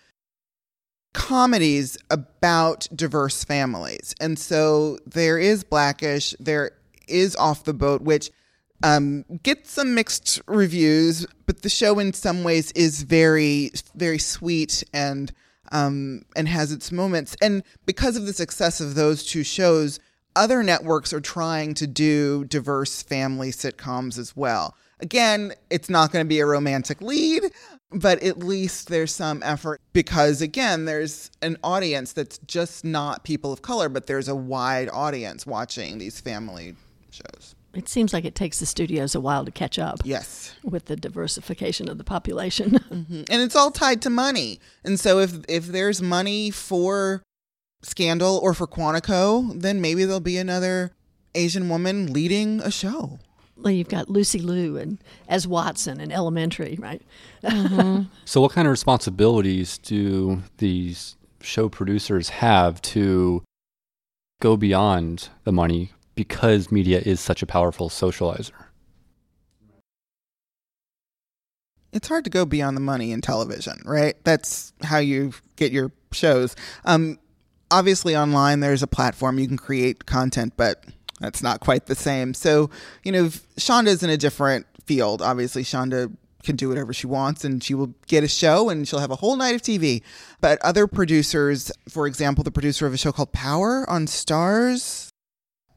comedies 1.14 1.98
about 2.10 2.88
diverse 2.96 3.44
families. 3.44 4.14
And 4.20 4.38
so 4.38 5.00
there 5.06 5.40
is 5.40 5.64
Blackish, 5.64 6.36
there 6.40 6.72
is 7.08 7.36
Off 7.36 7.64
the 7.64 7.74
Boat, 7.74 8.02
which 8.02 8.32
um, 8.84 9.26
gets 9.44 9.72
some 9.72 9.94
mixed 9.94 10.42
reviews, 10.48 11.26
but 11.46 11.62
the 11.62 11.70
show 11.70 12.00
in 12.00 12.14
some 12.14 12.44
ways 12.44 12.72
is 12.74 13.04
very, 13.04 13.72
very 13.96 14.20
sweet 14.20 14.84
and 14.94 15.32
um, 15.72 16.24
and 16.36 16.48
has 16.48 16.72
its 16.72 16.92
moments. 16.92 17.36
And 17.42 17.64
because 17.86 18.16
of 18.16 18.26
the 18.26 18.34
success 18.34 18.82
of 18.82 18.96
those 18.96 19.24
two 19.24 19.44
shows, 19.44 20.00
other 20.36 20.64
networks 20.64 21.14
are 21.14 21.22
trying 21.22 21.74
to 21.76 21.86
do 21.86 22.46
diverse 22.46 23.04
family 23.04 23.52
sitcoms 23.52 24.18
as 24.18 24.36
well. 24.36 24.76
Again, 25.00 25.54
it's 25.70 25.90
not 25.90 26.12
going 26.12 26.26
to 26.26 26.28
be 26.30 26.40
a 26.40 26.46
romantic 26.46 27.02
lead, 27.02 27.44
but 27.92 28.22
at 28.22 28.40
least 28.40 28.90
there's 28.90 29.14
some 29.14 29.42
effort 29.44 29.82
because, 29.94 30.42
again, 30.42 30.86
there's 30.86 31.32
an 31.42 31.58
audience 31.64 32.14
that's 32.14 32.38
just 32.40 32.86
not 32.86 33.24
people 33.24 33.52
of 33.52 33.62
color, 33.62 33.90
but 33.90 34.08
there's 34.08 34.28
a 34.28 34.36
wide 34.36 34.90
audience 34.92 35.46
watching 35.46 35.98
these 35.98 36.20
family 36.22 36.76
shows. 37.10 37.56
It 37.74 37.88
seems 37.88 38.14
like 38.14 38.26
it 38.26 38.36
takes 38.36 38.60
the 38.60 38.66
studios 38.66 39.14
a 39.14 39.22
while 39.22 39.46
to 39.46 39.52
catch 39.52 39.78
up. 39.78 40.00
Yes. 40.04 40.56
With 40.64 40.86
the 40.86 40.96
diversification 40.96 41.88
of 41.90 41.98
the 41.98 42.04
population. 42.04 42.72
mm-hmm. 42.92 43.24
And 43.30 43.42
it's 43.42 43.56
all 43.56 43.72
tied 43.72 44.02
to 44.04 44.10
money. 44.10 44.60
And 44.84 45.00
so 45.00 45.20
if 45.20 45.34
if 45.48 45.68
there's 45.68 46.02
money 46.02 46.50
for 46.50 47.22
Scandal 47.84 48.40
or 48.42 48.54
for 48.54 48.68
Quantico, 48.68 49.60
then 49.62 49.82
maybe 49.82 50.04
there'll 50.04 50.20
be 50.20 50.38
another 50.38 50.92
Asian 51.36 51.70
woman 51.70 52.12
leading 52.12 52.60
a 52.62 52.72
show. 52.72 53.20
Well, 53.62 53.74
you've 53.74 53.90
got 53.90 54.10
Lucy 54.10 54.40
Liu 54.40 54.78
and 54.78 54.98
as 55.28 55.48
Watson 55.48 56.00
in 56.00 56.12
Elementary, 56.12 56.78
right? 56.80 57.02
Mm-hmm. 57.44 58.04
so, 58.26 58.42
what 58.42 58.52
kind 58.52 58.68
of 58.68 58.72
responsibilities 58.72 59.78
do 59.78 60.44
these 60.58 61.18
show 61.42 61.68
producers 61.70 62.30
have 62.30 62.82
to 62.82 63.44
go 64.42 64.56
beyond 64.56 65.30
the 65.44 65.52
money 65.52 65.92
because 66.16 66.72
media 66.72 67.02
is 67.06 67.20
such 67.20 67.42
a 67.42 67.46
powerful 67.46 67.90
socializer? 67.90 68.52
It's 71.92 72.08
hard 72.08 72.24
to 72.24 72.30
go 72.30 72.46
beyond 72.46 72.78
the 72.78 72.82
money 72.82 73.12
in 73.12 73.20
television, 73.20 73.82
right? 73.84 74.16
That's 74.24 74.74
how 74.84 75.00
you 75.00 75.34
get 75.56 75.72
your 75.72 75.92
shows. 76.12 76.56
Um, 76.86 77.18
obviously 77.72 78.16
online 78.16 78.60
there's 78.60 78.84
a 78.84 78.88
platform 78.88 79.40
you 79.40 79.48
can 79.48 79.58
create 79.58 80.06
content, 80.06 80.54
but 80.58 80.84
that's 81.20 81.44
not 81.44 81.60
quite 81.60 81.86
the 81.86 81.96
same. 81.96 82.34
So, 82.34 82.70
you 83.04 83.12
know, 83.12 83.26
Shonda's 83.58 84.04
in 84.04 84.10
a 84.10 84.18
different 84.18 84.66
field. 84.86 85.22
Obviously, 85.22 85.64
Shonda 85.64 86.12
can 86.44 86.56
do 86.56 86.70
whatever 86.70 86.94
she 86.94 87.08
wants 87.08 87.44
and 87.44 87.64
she 87.64 87.74
will 87.74 87.94
get 88.08 88.24
a 88.24 88.28
show 88.28 88.70
and 88.70 88.88
she'll 88.88 89.00
have 89.00 89.12
a 89.12 89.18
whole 89.18 89.36
night 89.36 89.56
of 89.56 89.62
TV. 89.62 90.02
But 90.40 90.62
other 90.62 90.88
producers, 90.88 91.72
for 91.90 92.08
example, 92.08 92.44
the 92.44 92.52
producer 92.52 92.88
of 92.88 92.94
a 92.94 92.98
show 92.98 93.12
called 93.12 93.34
Power 93.34 93.90
on 93.90 94.06
Starz, 94.06 95.10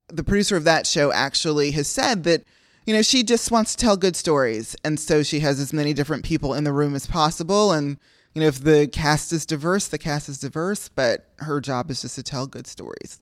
the 0.09 0.25
producer 0.25 0.57
of 0.57 0.65
that 0.65 0.87
show 0.87 1.13
actually 1.13 1.73
has 1.73 1.89
said 1.89 2.25
that, 2.25 2.45
you 2.87 2.95
know, 2.95 3.03
she 3.03 3.23
just 3.23 3.51
wants 3.51 3.75
to 3.75 3.85
tell 3.85 3.97
good 3.97 4.15
stories. 4.15 4.77
And 4.85 5.01
so 5.01 5.23
she 5.23 5.41
has 5.41 5.59
as 5.59 5.73
many 5.73 5.93
different 5.93 6.25
people 6.25 6.55
in 6.55 6.65
the 6.65 6.73
room 6.73 6.95
as 6.95 7.07
possible. 7.07 7.73
And 7.73 7.99
you 8.35 8.41
know, 8.41 8.49
if 8.49 8.63
the 8.63 8.89
cast 8.89 9.33
is 9.33 9.45
diverse, 9.45 9.89
the 9.89 9.99
cast 9.99 10.29
is 10.29 10.39
diverse, 10.39 10.89
but 10.89 11.27
her 11.39 11.61
job 11.61 11.91
is 11.91 12.03
just 12.03 12.15
to 12.15 12.23
tell 12.23 12.47
good 12.47 12.67
stories. 12.67 13.21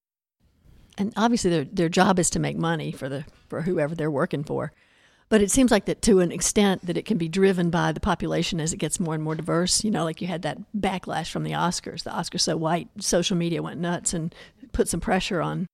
And 0.99 1.13
obviously 1.17 1.51
their 1.51 1.65
their 1.65 1.89
job 1.89 2.19
is 2.19 2.31
to 2.31 2.39
make 2.39 2.57
money 2.57 2.93
for 2.93 3.09
the 3.09 3.25
for 3.49 3.63
whoever 3.63 3.95
they're 3.95 4.11
working 4.11 4.45
for. 4.45 4.73
But 5.29 5.43
it 5.43 5.51
seems 5.51 5.71
like 5.71 5.85
that 5.85 6.03
to 6.03 6.19
an 6.19 6.33
extent 6.33 6.85
that 6.87 6.97
it 6.97 7.05
can 7.05 7.17
be 7.17 7.29
driven 7.29 7.71
by 7.71 7.93
the 7.93 8.01
population 8.01 8.61
as 8.61 8.73
it 8.73 8.79
gets 8.79 8.99
more 8.99 9.15
and 9.15 9.23
more 9.23 9.37
diverse. 9.37 9.85
You 9.85 9.93
know, 9.93 10.03
like 10.03 10.21
you 10.21 10.27
had 10.27 10.43
that 10.43 10.59
backlash 10.77 11.31
from 11.31 11.45
the 11.45 11.53
Oscars. 11.53 12.03
The 12.03 12.11
Oscars 12.11 12.41
so 12.41 12.57
white, 12.57 12.89
social 12.99 13.37
media 13.37 13.63
went 13.63 13.81
nuts 13.81 14.13
and 14.13 14.35
put 14.73 14.89
some 14.89 15.01
pressure 15.01 15.41
on 15.41 15.69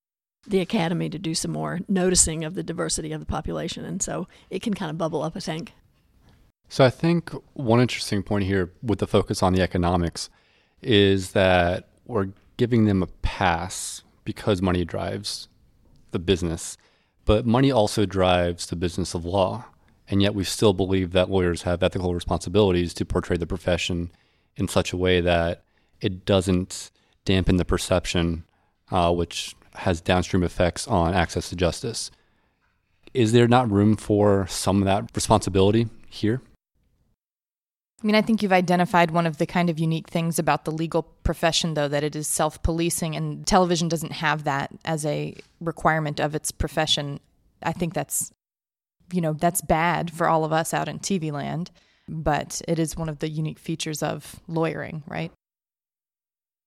the 0.47 0.61
Academy 0.61 1.09
to 1.09 1.19
do 1.19 1.35
some 1.35 1.53
more 1.53 1.81
noticing 1.89 2.45
of 2.45 2.55
the 2.55 2.63
diversity 2.63 3.13
of 3.13 3.21
the 3.21 3.27
population. 3.27 3.85
And 3.85 4.03
so 4.03 4.29
it 4.51 4.63
can 4.63 4.75
kind 4.75 4.91
of 4.91 4.99
bubble 4.99 5.23
up, 5.23 5.33
I 5.37 5.41
think. 5.41 5.73
So 6.69 6.85
I 6.85 6.91
think 6.91 7.33
one 7.55 7.81
interesting 7.81 8.23
point 8.23 8.45
here 8.45 8.73
with 8.83 8.99
the 8.99 9.07
focus 9.07 9.43
on 9.43 9.55
the 9.55 9.63
economics 9.63 10.29
is 10.83 11.33
that 11.33 11.89
we're 12.05 12.29
giving 12.57 12.85
them 12.85 13.03
a 13.03 13.07
pass 13.07 14.03
because 14.27 14.61
money 14.61 14.85
drives 14.85 15.49
the 16.11 16.19
business, 16.19 16.77
but 17.25 17.47
money 17.47 17.73
also 17.73 18.05
drives 18.05 18.67
the 18.67 18.77
business 18.77 19.15
of 19.15 19.25
law. 19.25 19.65
And 20.09 20.21
yet 20.21 20.35
we 20.35 20.45
still 20.45 20.75
believe 20.75 21.13
that 21.13 21.31
lawyers 21.31 21.63
have 21.63 21.83
ethical 21.83 22.15
responsibilities 22.15 22.93
to 22.95 23.07
portray 23.07 23.39
the 23.39 23.47
profession 23.47 24.11
in 24.57 24.69
such 24.69 24.93
a 24.93 24.97
way 24.97 25.21
that 25.21 25.65
it 26.01 26.25
doesn't 26.25 26.91
dampen 27.25 27.57
the 27.57 27.65
perception, 27.65 28.45
uh, 28.91 29.13
which 29.13 29.57
has 29.75 30.01
downstream 30.01 30.43
effects 30.43 30.87
on 30.87 31.15
access 31.15 31.49
to 31.49 31.57
justice. 31.57 32.11
Is 33.15 33.33
there 33.33 33.49
not 33.49 33.71
room 33.71 33.97
for 33.97 34.47
some 34.47 34.79
of 34.79 34.85
that 34.85 35.11
responsibility 35.15 35.89
here? 36.09 36.41
I 38.03 38.07
mean, 38.07 38.15
I 38.15 38.21
think 38.21 38.43
you've 38.43 38.53
identified 38.53 39.11
one 39.11 39.27
of 39.27 39.39
the 39.39 39.47
kind 39.47 39.71
of 39.71 39.79
unique 39.79 40.09
things 40.09 40.39
about 40.39 40.65
the 40.65 40.71
legal 40.71 41.03
profession, 41.25 41.75
though, 41.75 41.89
that 41.89 42.05
it 42.05 42.15
is 42.15 42.29
self 42.29 42.63
policing, 42.63 43.17
and 43.17 43.47
television 43.47 43.89
doesn't 43.89 44.13
have 44.13 44.45
that 44.45 44.71
as 44.85 45.07
a 45.07 45.35
requirement 45.61 46.21
of 46.21 46.35
its 46.35 46.53
profession. 46.53 47.21
I 47.63 47.73
think 47.73 47.95
that's, 47.95 48.33
you 49.13 49.23
know, 49.23 49.33
that's 49.33 49.63
bad 49.63 50.11
for 50.11 50.29
all 50.29 50.45
of 50.45 50.53
us 50.53 50.75
out 50.75 50.89
in 50.89 50.99
TV 50.99 51.33
land, 51.33 51.71
but 52.07 52.61
it 52.69 52.79
is 52.79 52.97
one 52.97 53.09
of 53.09 53.21
the 53.21 53.31
unique 53.31 53.59
features 53.59 54.03
of 54.03 54.41
lawyering, 54.47 55.03
right? 55.07 55.33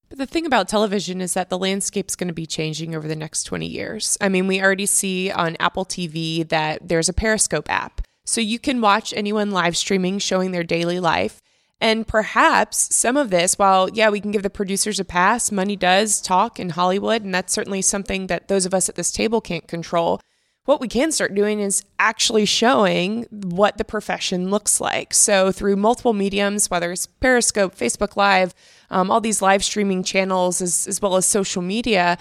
But 0.10 0.18
the 0.18 0.26
thing 0.26 0.48
about 0.48 0.68
television 0.68 1.22
is 1.22 1.36
that 1.36 1.50
the 1.50 1.60
landscape's 1.60 2.16
going 2.16 2.30
to 2.30 2.34
be 2.34 2.48
changing 2.48 2.96
over 2.96 3.08
the 3.08 3.16
next 3.16 3.44
20 3.44 3.68
years. 3.68 4.18
I 4.20 4.30
mean, 4.30 4.48
we 4.48 4.60
already 4.60 4.88
see 4.88 5.30
on 5.30 5.56
Apple 5.60 5.86
TV 5.86 6.48
that 6.50 6.88
there's 6.88 7.08
a 7.08 7.14
Periscope 7.14 7.70
app 7.70 8.02
so 8.30 8.42
you 8.42 8.60
can 8.60 8.80
watch 8.80 9.14
anyone 9.16 9.52
live 9.52 9.76
streaming 9.76 10.20
showing 10.20 10.52
their 10.52 10.64
daily 10.64 11.00
life. 11.00 11.42
And 11.82 12.06
perhaps 12.06 12.94
some 12.94 13.18
of 13.18 13.30
this, 13.30 13.58
while, 13.58 13.90
yeah, 13.90 14.10
we 14.10 14.20
can 14.20 14.32
give 14.32 14.44
the 14.44 14.50
producers 14.50 15.00
a 15.00 15.06
pass, 15.06 15.52
money 15.52 15.76
does 15.76 16.22
talk 16.22 16.60
in 16.60 16.72
Hollywood, 16.72 17.24
and 17.24 17.34
that's 17.34 17.54
certainly 17.54 17.82
something 17.82 18.28
that 18.28 18.50
those 18.50 18.66
of 18.66 18.74
us 18.74 18.90
at 18.90 18.96
this 18.96 19.12
table 19.12 19.40
can't 19.40 19.68
control. 19.68 20.20
What 20.66 20.82
we 20.82 20.88
can 20.88 21.12
start 21.12 21.34
doing 21.34 21.62
is 21.62 21.84
actually 21.98 22.46
showing 22.46 23.26
what 23.32 23.78
the 23.78 23.86
profession 23.86 24.52
looks 24.52 24.80
like. 24.80 25.14
So, 25.14 25.52
through 25.52 25.78
multiple 25.78 26.14
mediums, 26.14 26.70
whether 26.70 26.92
it's 26.92 27.08
Periscope, 27.08 27.76
Facebook 27.76 28.16
Live, 28.16 28.54
um, 28.92 29.10
all 29.10 29.22
these 29.22 29.42
live 29.42 29.64
streaming 29.64 30.04
channels, 30.04 30.62
as, 30.62 30.86
as 30.86 31.02
well 31.02 31.16
as 31.16 31.26
social 31.26 31.64
media, 31.64 32.20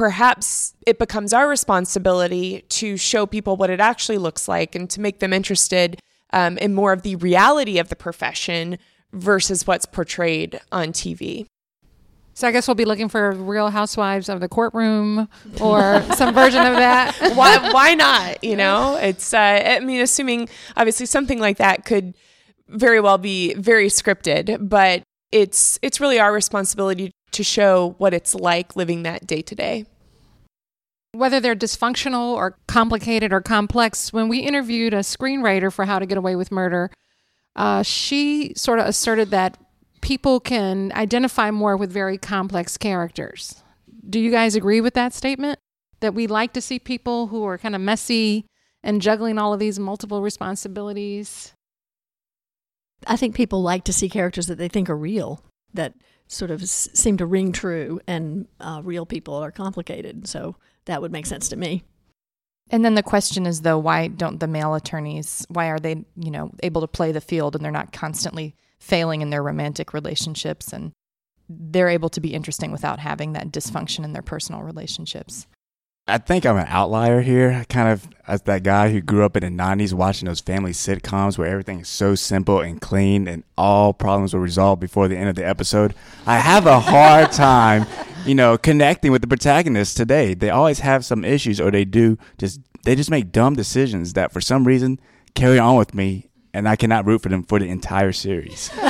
perhaps 0.00 0.72
it 0.86 0.98
becomes 0.98 1.30
our 1.34 1.46
responsibility 1.46 2.64
to 2.70 2.96
show 2.96 3.26
people 3.26 3.58
what 3.58 3.68
it 3.68 3.80
actually 3.80 4.16
looks 4.16 4.48
like 4.48 4.74
and 4.74 4.88
to 4.88 4.98
make 4.98 5.18
them 5.18 5.30
interested 5.30 6.00
um, 6.32 6.56
in 6.56 6.72
more 6.72 6.94
of 6.94 7.02
the 7.02 7.16
reality 7.16 7.78
of 7.78 7.90
the 7.90 7.96
profession 7.96 8.78
versus 9.12 9.66
what's 9.66 9.84
portrayed 9.84 10.58
on 10.72 10.88
TV. 10.88 11.44
So 12.32 12.48
I 12.48 12.50
guess 12.50 12.66
we'll 12.66 12.76
be 12.76 12.86
looking 12.86 13.10
for 13.10 13.32
Real 13.32 13.68
Housewives 13.68 14.30
of 14.30 14.40
the 14.40 14.48
Courtroom 14.48 15.28
or 15.60 16.02
some 16.16 16.32
version 16.32 16.64
of 16.64 16.76
that. 16.76 17.14
why? 17.34 17.70
Why 17.70 17.94
not? 17.94 18.42
You 18.42 18.56
know, 18.56 18.96
it's. 18.96 19.34
Uh, 19.34 19.62
I 19.66 19.80
mean, 19.80 20.00
assuming 20.00 20.48
obviously 20.78 21.04
something 21.04 21.40
like 21.40 21.58
that 21.58 21.84
could 21.84 22.14
very 22.68 23.02
well 23.02 23.18
be 23.18 23.52
very 23.52 23.88
scripted, 23.88 24.66
but 24.66 25.02
it's 25.30 25.78
it's 25.82 26.00
really 26.00 26.18
our 26.18 26.32
responsibility 26.32 27.12
to 27.32 27.42
show 27.42 27.94
what 27.98 28.14
it's 28.14 28.34
like 28.34 28.76
living 28.76 29.02
that 29.02 29.26
day 29.26 29.42
to 29.42 29.54
day. 29.54 29.86
Whether 31.12 31.40
they're 31.40 31.56
dysfunctional 31.56 32.34
or 32.34 32.56
complicated 32.68 33.32
or 33.32 33.40
complex, 33.40 34.12
when 34.12 34.28
we 34.28 34.38
interviewed 34.40 34.94
a 34.94 35.00
screenwriter 35.00 35.72
for 35.72 35.84
How 35.84 35.98
to 35.98 36.06
Get 36.06 36.18
Away 36.18 36.36
with 36.36 36.52
Murder, 36.52 36.90
uh, 37.56 37.82
she 37.82 38.52
sort 38.56 38.78
of 38.78 38.86
asserted 38.86 39.30
that 39.30 39.58
people 40.00 40.40
can 40.40 40.92
identify 40.92 41.50
more 41.50 41.76
with 41.76 41.92
very 41.92 42.16
complex 42.16 42.76
characters. 42.76 43.62
Do 44.08 44.20
you 44.20 44.30
guys 44.30 44.54
agree 44.54 44.80
with 44.80 44.94
that 44.94 45.12
statement? 45.12 45.58
That 46.00 46.14
we 46.14 46.26
like 46.26 46.52
to 46.54 46.60
see 46.60 46.78
people 46.78 47.26
who 47.26 47.44
are 47.44 47.58
kind 47.58 47.74
of 47.74 47.80
messy 47.80 48.46
and 48.82 49.02
juggling 49.02 49.36
all 49.36 49.52
of 49.52 49.60
these 49.60 49.78
multiple 49.78 50.22
responsibilities? 50.22 51.52
I 53.06 53.16
think 53.16 53.34
people 53.34 53.62
like 53.62 53.84
to 53.84 53.92
see 53.92 54.08
characters 54.08 54.46
that 54.46 54.58
they 54.58 54.68
think 54.68 54.88
are 54.88 54.96
real, 54.96 55.42
that 55.74 55.94
sort 56.30 56.50
of 56.50 56.66
seem 56.68 57.16
to 57.16 57.26
ring 57.26 57.52
true, 57.52 58.00
and 58.06 58.46
uh, 58.60 58.80
real 58.84 59.04
people 59.04 59.34
are 59.34 59.50
complicated. 59.50 60.28
So 60.28 60.56
that 60.84 61.02
would 61.02 61.12
make 61.12 61.26
sense 61.26 61.48
to 61.48 61.56
me. 61.56 61.82
And 62.70 62.84
then 62.84 62.94
the 62.94 63.02
question 63.02 63.46
is 63.46 63.62
though, 63.62 63.78
why 63.78 64.06
don't 64.06 64.38
the 64.38 64.46
male 64.46 64.74
attorneys, 64.74 65.44
why 65.48 65.66
are 65.66 65.80
they, 65.80 66.04
you 66.16 66.30
know, 66.30 66.52
able 66.62 66.80
to 66.82 66.86
play 66.86 67.10
the 67.10 67.20
field 67.20 67.56
and 67.56 67.64
they're 67.64 67.72
not 67.72 67.92
constantly 67.92 68.54
failing 68.78 69.22
in 69.22 69.30
their 69.30 69.42
romantic 69.42 69.92
relationships 69.92 70.72
and 70.72 70.92
they're 71.48 71.88
able 71.88 72.08
to 72.10 72.20
be 72.20 72.32
interesting 72.32 72.70
without 72.70 73.00
having 73.00 73.32
that 73.32 73.50
dysfunction 73.50 74.04
in 74.04 74.12
their 74.12 74.22
personal 74.22 74.62
relationships? 74.62 75.48
I 76.10 76.18
think 76.18 76.44
I'm 76.44 76.56
an 76.56 76.66
outlier 76.68 77.20
here. 77.20 77.52
I 77.52 77.64
kind 77.64 77.88
of 77.88 78.08
as 78.26 78.42
that 78.42 78.62
guy 78.62 78.90
who 78.90 79.00
grew 79.00 79.24
up 79.24 79.36
in 79.36 79.42
the 79.42 79.62
90s 79.62 79.92
watching 79.92 80.26
those 80.26 80.40
family 80.40 80.72
sitcoms 80.72 81.36
where 81.36 81.48
everything 81.48 81.80
is 81.80 81.88
so 81.88 82.14
simple 82.14 82.60
and 82.60 82.80
clean 82.80 83.26
and 83.26 83.42
all 83.58 83.92
problems 83.92 84.34
were 84.34 84.40
resolved 84.40 84.80
before 84.80 85.08
the 85.08 85.16
end 85.16 85.28
of 85.28 85.34
the 85.34 85.46
episode. 85.46 85.94
I 86.26 86.38
have 86.38 86.66
a 86.66 86.78
hard 86.78 87.32
time, 87.32 87.86
you 88.24 88.34
know, 88.34 88.56
connecting 88.56 89.10
with 89.10 89.20
the 89.22 89.28
protagonists 89.28 89.94
today. 89.94 90.34
They 90.34 90.50
always 90.50 90.80
have 90.80 91.04
some 91.04 91.24
issues 91.24 91.60
or 91.60 91.70
they 91.70 91.84
do 91.84 92.18
just 92.38 92.60
they 92.84 92.94
just 92.94 93.10
make 93.10 93.32
dumb 93.32 93.54
decisions 93.56 94.14
that 94.14 94.32
for 94.32 94.40
some 94.40 94.66
reason 94.66 95.00
carry 95.34 95.58
on 95.58 95.76
with 95.76 95.94
me 95.94 96.30
and 96.52 96.68
I 96.68 96.76
cannot 96.76 97.06
root 97.06 97.22
for 97.22 97.28
them 97.28 97.44
for 97.44 97.58
the 97.58 97.68
entire 97.68 98.12
series. 98.12 98.70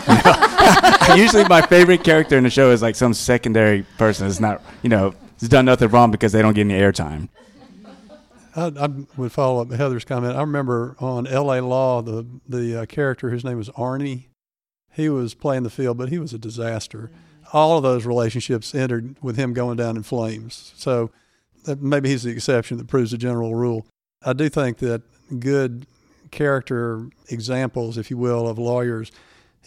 Usually 1.16 1.44
my 1.44 1.62
favorite 1.62 2.04
character 2.04 2.36
in 2.36 2.44
the 2.44 2.50
show 2.50 2.70
is 2.70 2.82
like 2.82 2.94
some 2.94 3.14
secondary 3.14 3.82
person 3.98 4.26
It's 4.26 4.40
not, 4.40 4.62
you 4.82 4.88
know, 4.88 5.14
has 5.40 5.48
done 5.48 5.64
nothing 5.64 5.88
wrong 5.88 6.10
because 6.10 6.32
they 6.32 6.42
don't 6.42 6.54
get 6.54 6.62
any 6.62 6.74
airtime. 6.74 7.28
I, 8.54 8.66
I, 8.66 8.88
would 9.16 9.32
follow 9.32 9.62
up 9.62 9.70
Heather's 9.70 10.04
comment. 10.04 10.36
I 10.36 10.40
remember 10.40 10.96
on 10.98 11.26
L.A. 11.26 11.60
Law, 11.60 12.02
the 12.02 12.26
the 12.48 12.82
uh, 12.82 12.86
character, 12.86 13.30
whose 13.30 13.44
name 13.44 13.56
was 13.56 13.68
Arnie. 13.70 14.24
He 14.92 15.08
was 15.08 15.34
playing 15.34 15.62
the 15.62 15.70
field, 15.70 15.98
but 15.98 16.08
he 16.08 16.18
was 16.18 16.34
a 16.34 16.38
disaster. 16.38 17.10
All 17.52 17.76
of 17.76 17.82
those 17.82 18.06
relationships 18.06 18.74
ended 18.74 19.16
with 19.22 19.36
him 19.36 19.52
going 19.52 19.76
down 19.76 19.96
in 19.96 20.02
flames. 20.02 20.72
So 20.76 21.10
maybe 21.78 22.08
he's 22.08 22.24
the 22.24 22.30
exception 22.30 22.78
that 22.78 22.88
proves 22.88 23.12
the 23.12 23.18
general 23.18 23.54
rule. 23.54 23.86
I 24.24 24.32
do 24.32 24.48
think 24.48 24.78
that 24.78 25.02
good 25.38 25.86
character 26.30 27.08
examples, 27.28 27.98
if 27.98 28.10
you 28.10 28.16
will, 28.16 28.48
of 28.48 28.58
lawyers 28.58 29.10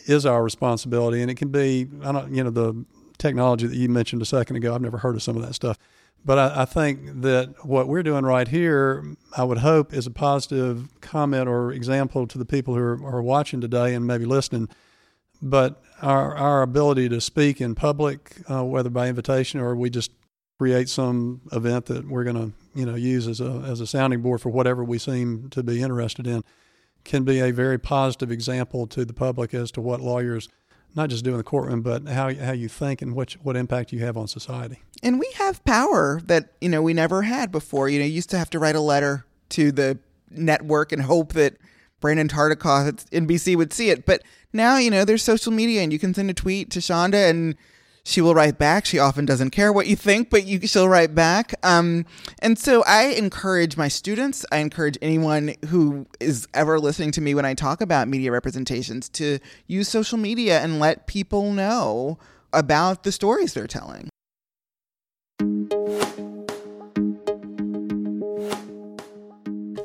is 0.06 0.26
our 0.26 0.44
responsibility, 0.44 1.22
and 1.22 1.32
it 1.32 1.36
can 1.36 1.50
be 1.50 1.88
I 2.04 2.12
don't 2.12 2.34
you 2.34 2.44
know 2.44 2.50
the 2.50 2.86
technology 3.18 3.68
that 3.68 3.76
you 3.76 3.90
mentioned 3.90 4.22
a 4.22 4.26
second 4.26 4.56
ago. 4.56 4.74
I've 4.74 4.82
never 4.82 4.98
heard 4.98 5.16
of 5.16 5.24
some 5.24 5.36
of 5.36 5.42
that 5.44 5.54
stuff. 5.54 5.78
But 6.26 6.38
I, 6.38 6.62
I, 6.62 6.66
think 6.66 7.22
that 7.22 7.66
what 7.66 7.88
we're 7.88 8.04
doing 8.04 8.24
right 8.24 8.48
here, 8.48 9.04
I 9.36 9.44
would 9.44 9.58
hope, 9.58 9.94
is 9.94 10.08
a 10.08 10.12
positive 10.12 10.88
comment 11.02 11.50
or 11.50 11.74
example 11.74 12.28
to 12.28 12.38
the 12.38 12.46
people 12.46 12.76
who 12.76 12.80
are, 12.80 13.06
are 13.06 13.22
watching 13.22 13.60
today 13.60 13.94
and 13.94 14.08
maybe 14.08 14.26
listening. 14.26 14.70
But 15.42 15.82
our, 16.02 16.36
our 16.36 16.62
ability 16.62 17.10
to 17.10 17.20
speak 17.20 17.60
in 17.60 17.76
public, 17.76 18.38
uh, 18.50 18.64
whether 18.64 18.90
by 18.90 19.10
invitation 19.10 19.60
or 19.60 19.76
we 19.76 19.90
just 19.90 20.12
create 20.58 20.88
some 20.88 21.42
event 21.52 21.88
that 21.88 22.08
we're 22.08 22.24
going 22.24 22.36
to 22.36 22.52
you 22.74 22.86
know 22.86 22.96
use 22.96 23.28
as 23.28 23.42
a 23.42 23.64
as 23.68 23.82
a 23.82 23.88
sounding 23.88 24.22
board 24.22 24.40
for 24.40 24.50
whatever 24.50 24.84
we 24.84 24.98
seem 24.98 25.50
to 25.50 25.62
be 25.62 25.82
interested 25.82 26.26
in, 26.26 26.44
can 27.04 27.24
be 27.24 27.40
a 27.40 27.52
very 27.52 27.78
positive 27.78 28.32
example 28.32 28.88
to 28.88 29.04
the 29.04 29.14
public 29.14 29.54
as 29.54 29.72
to 29.72 29.82
what 29.82 30.00
lawyers 30.00 30.48
not 30.96 31.10
just 31.10 31.24
do 31.24 31.32
in 31.32 31.38
the 31.38 31.44
courtroom, 31.44 31.82
but 31.82 32.08
how 32.08 32.34
how 32.34 32.52
you 32.52 32.68
think 32.68 33.02
and 33.02 33.16
what 33.16 33.34
what 33.44 33.56
impact 33.56 33.92
you 33.92 34.00
have 34.00 34.18
on 34.18 34.28
society. 34.28 34.80
And 35.02 35.20
we 35.20 35.30
have 35.36 35.64
power 35.66 36.22
that 36.26 36.54
you 36.62 36.70
know 36.70 36.82
we 36.82 36.94
never 36.94 37.24
had 37.24 37.52
before. 37.52 37.90
You 37.90 38.00
know, 38.00 38.06
you 38.06 38.12
used 38.12 38.30
to 38.32 38.38
have 38.38 38.50
to 38.52 38.60
write 38.60 38.76
a 38.76 38.82
letter 38.82 39.26
to 39.50 39.72
the 39.72 40.00
network 40.30 40.92
and 40.92 41.02
hope 41.02 41.34
that 41.34 41.58
Brandon 42.00 42.28
Tartikoff 42.28 42.88
at 42.88 42.96
NBC 43.12 43.56
would 43.56 43.74
see 43.74 43.90
it. 43.90 44.06
But 44.06 44.24
now 44.52 44.78
you 44.78 44.92
know 44.92 45.06
there's 45.06 45.24
social 45.24 45.52
media, 45.52 45.82
and 45.82 45.92
you 45.92 46.00
can 46.00 46.14
send 46.14 46.30
a 46.30 46.34
tweet 46.34 46.70
to 46.72 46.80
Shonda 46.80 47.30
and 47.30 47.56
she 48.06 48.20
will 48.22 48.36
write 48.36 48.58
back. 48.58 48.86
She 48.86 49.00
often 49.00 49.26
doesn't 49.26 49.52
care 49.52 49.72
what 49.72 49.88
you 49.88 49.96
think, 49.96 50.30
but 50.30 50.46
you, 50.46 50.68
she'll 50.68 50.90
write 50.90 51.16
back. 51.16 51.54
Um, 51.64 52.06
and 52.40 52.60
so 52.60 52.84
I 52.86 53.06
encourage 53.06 53.78
my 53.78 53.88
students, 53.88 54.46
I 54.52 54.58
encourage 54.58 54.98
anyone 55.02 55.56
who 55.70 56.06
is 56.20 56.48
ever 56.54 56.80
listening 56.80 57.12
to 57.12 57.22
me 57.22 57.34
when 57.34 57.46
I 57.46 57.54
talk 57.54 57.82
about 57.82 58.08
media 58.08 58.32
representations 58.32 59.08
to 59.10 59.40
use 59.68 59.88
social 59.88 60.18
media 60.18 60.62
and 60.62 60.80
let 60.80 61.08
people 61.08 61.54
know 61.54 62.18
about 62.52 63.04
the 63.04 63.12
stories 63.12 63.54
they're 63.54 63.68
telling. 63.68 64.10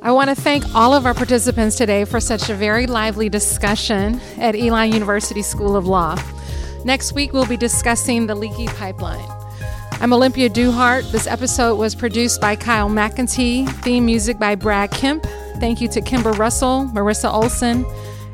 I 0.00 0.10
want 0.10 0.30
to 0.30 0.34
thank 0.34 0.64
all 0.74 0.94
of 0.94 1.06
our 1.06 1.14
participants 1.14 1.76
today 1.76 2.04
for 2.04 2.18
such 2.18 2.50
a 2.50 2.54
very 2.54 2.86
lively 2.86 3.28
discussion 3.28 4.20
at 4.38 4.56
Elon 4.56 4.92
University 4.92 5.42
School 5.42 5.76
of 5.76 5.86
Law. 5.86 6.16
Next 6.84 7.12
week, 7.12 7.32
we'll 7.32 7.46
be 7.46 7.56
discussing 7.56 8.26
the 8.26 8.34
leaky 8.34 8.66
pipeline. 8.66 9.26
I'm 10.00 10.12
Olympia 10.12 10.48
Duhart. 10.48 11.10
This 11.10 11.26
episode 11.26 11.76
was 11.76 11.94
produced 11.94 12.40
by 12.40 12.54
Kyle 12.54 12.88
McEntee, 12.88 13.68
theme 13.82 14.06
music 14.06 14.38
by 14.38 14.54
Brad 14.54 14.92
Kemp. 14.92 15.26
Thank 15.58 15.80
you 15.80 15.88
to 15.88 16.00
Kimber 16.00 16.32
Russell, 16.32 16.88
Marissa 16.94 17.32
Olson, 17.32 17.84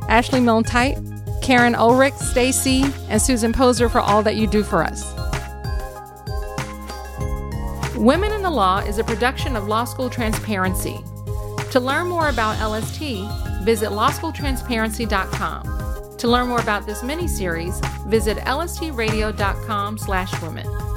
Ashley 0.08 0.40
Milne-Tite, 0.40 0.98
Karen 1.40 1.74
Ulrich, 1.74 2.14
Stacy, 2.14 2.84
and 3.08 3.20
Susan 3.20 3.52
Poser 3.52 3.88
for 3.88 4.00
all 4.00 4.22
that 4.22 4.36
you 4.36 4.46
do 4.46 4.62
for 4.62 4.84
us. 4.84 5.12
Women 7.96 8.32
in 8.32 8.42
the 8.42 8.50
Law 8.50 8.80
is 8.80 8.98
a 8.98 9.04
production 9.04 9.56
of 9.56 9.66
Law 9.66 9.84
School 9.84 10.10
Transparency. 10.10 10.98
To 11.70 11.80
learn 11.80 12.08
more 12.08 12.28
about 12.28 12.60
LST, 12.60 13.00
visit 13.64 13.88
lawschooltransparency.com. 13.88 15.93
To 16.18 16.28
learn 16.28 16.48
more 16.48 16.60
about 16.60 16.86
this 16.86 17.02
mini-series, 17.02 17.80
visit 18.06 18.38
lstradio.com 18.38 19.98
slash 19.98 20.42
women. 20.42 20.93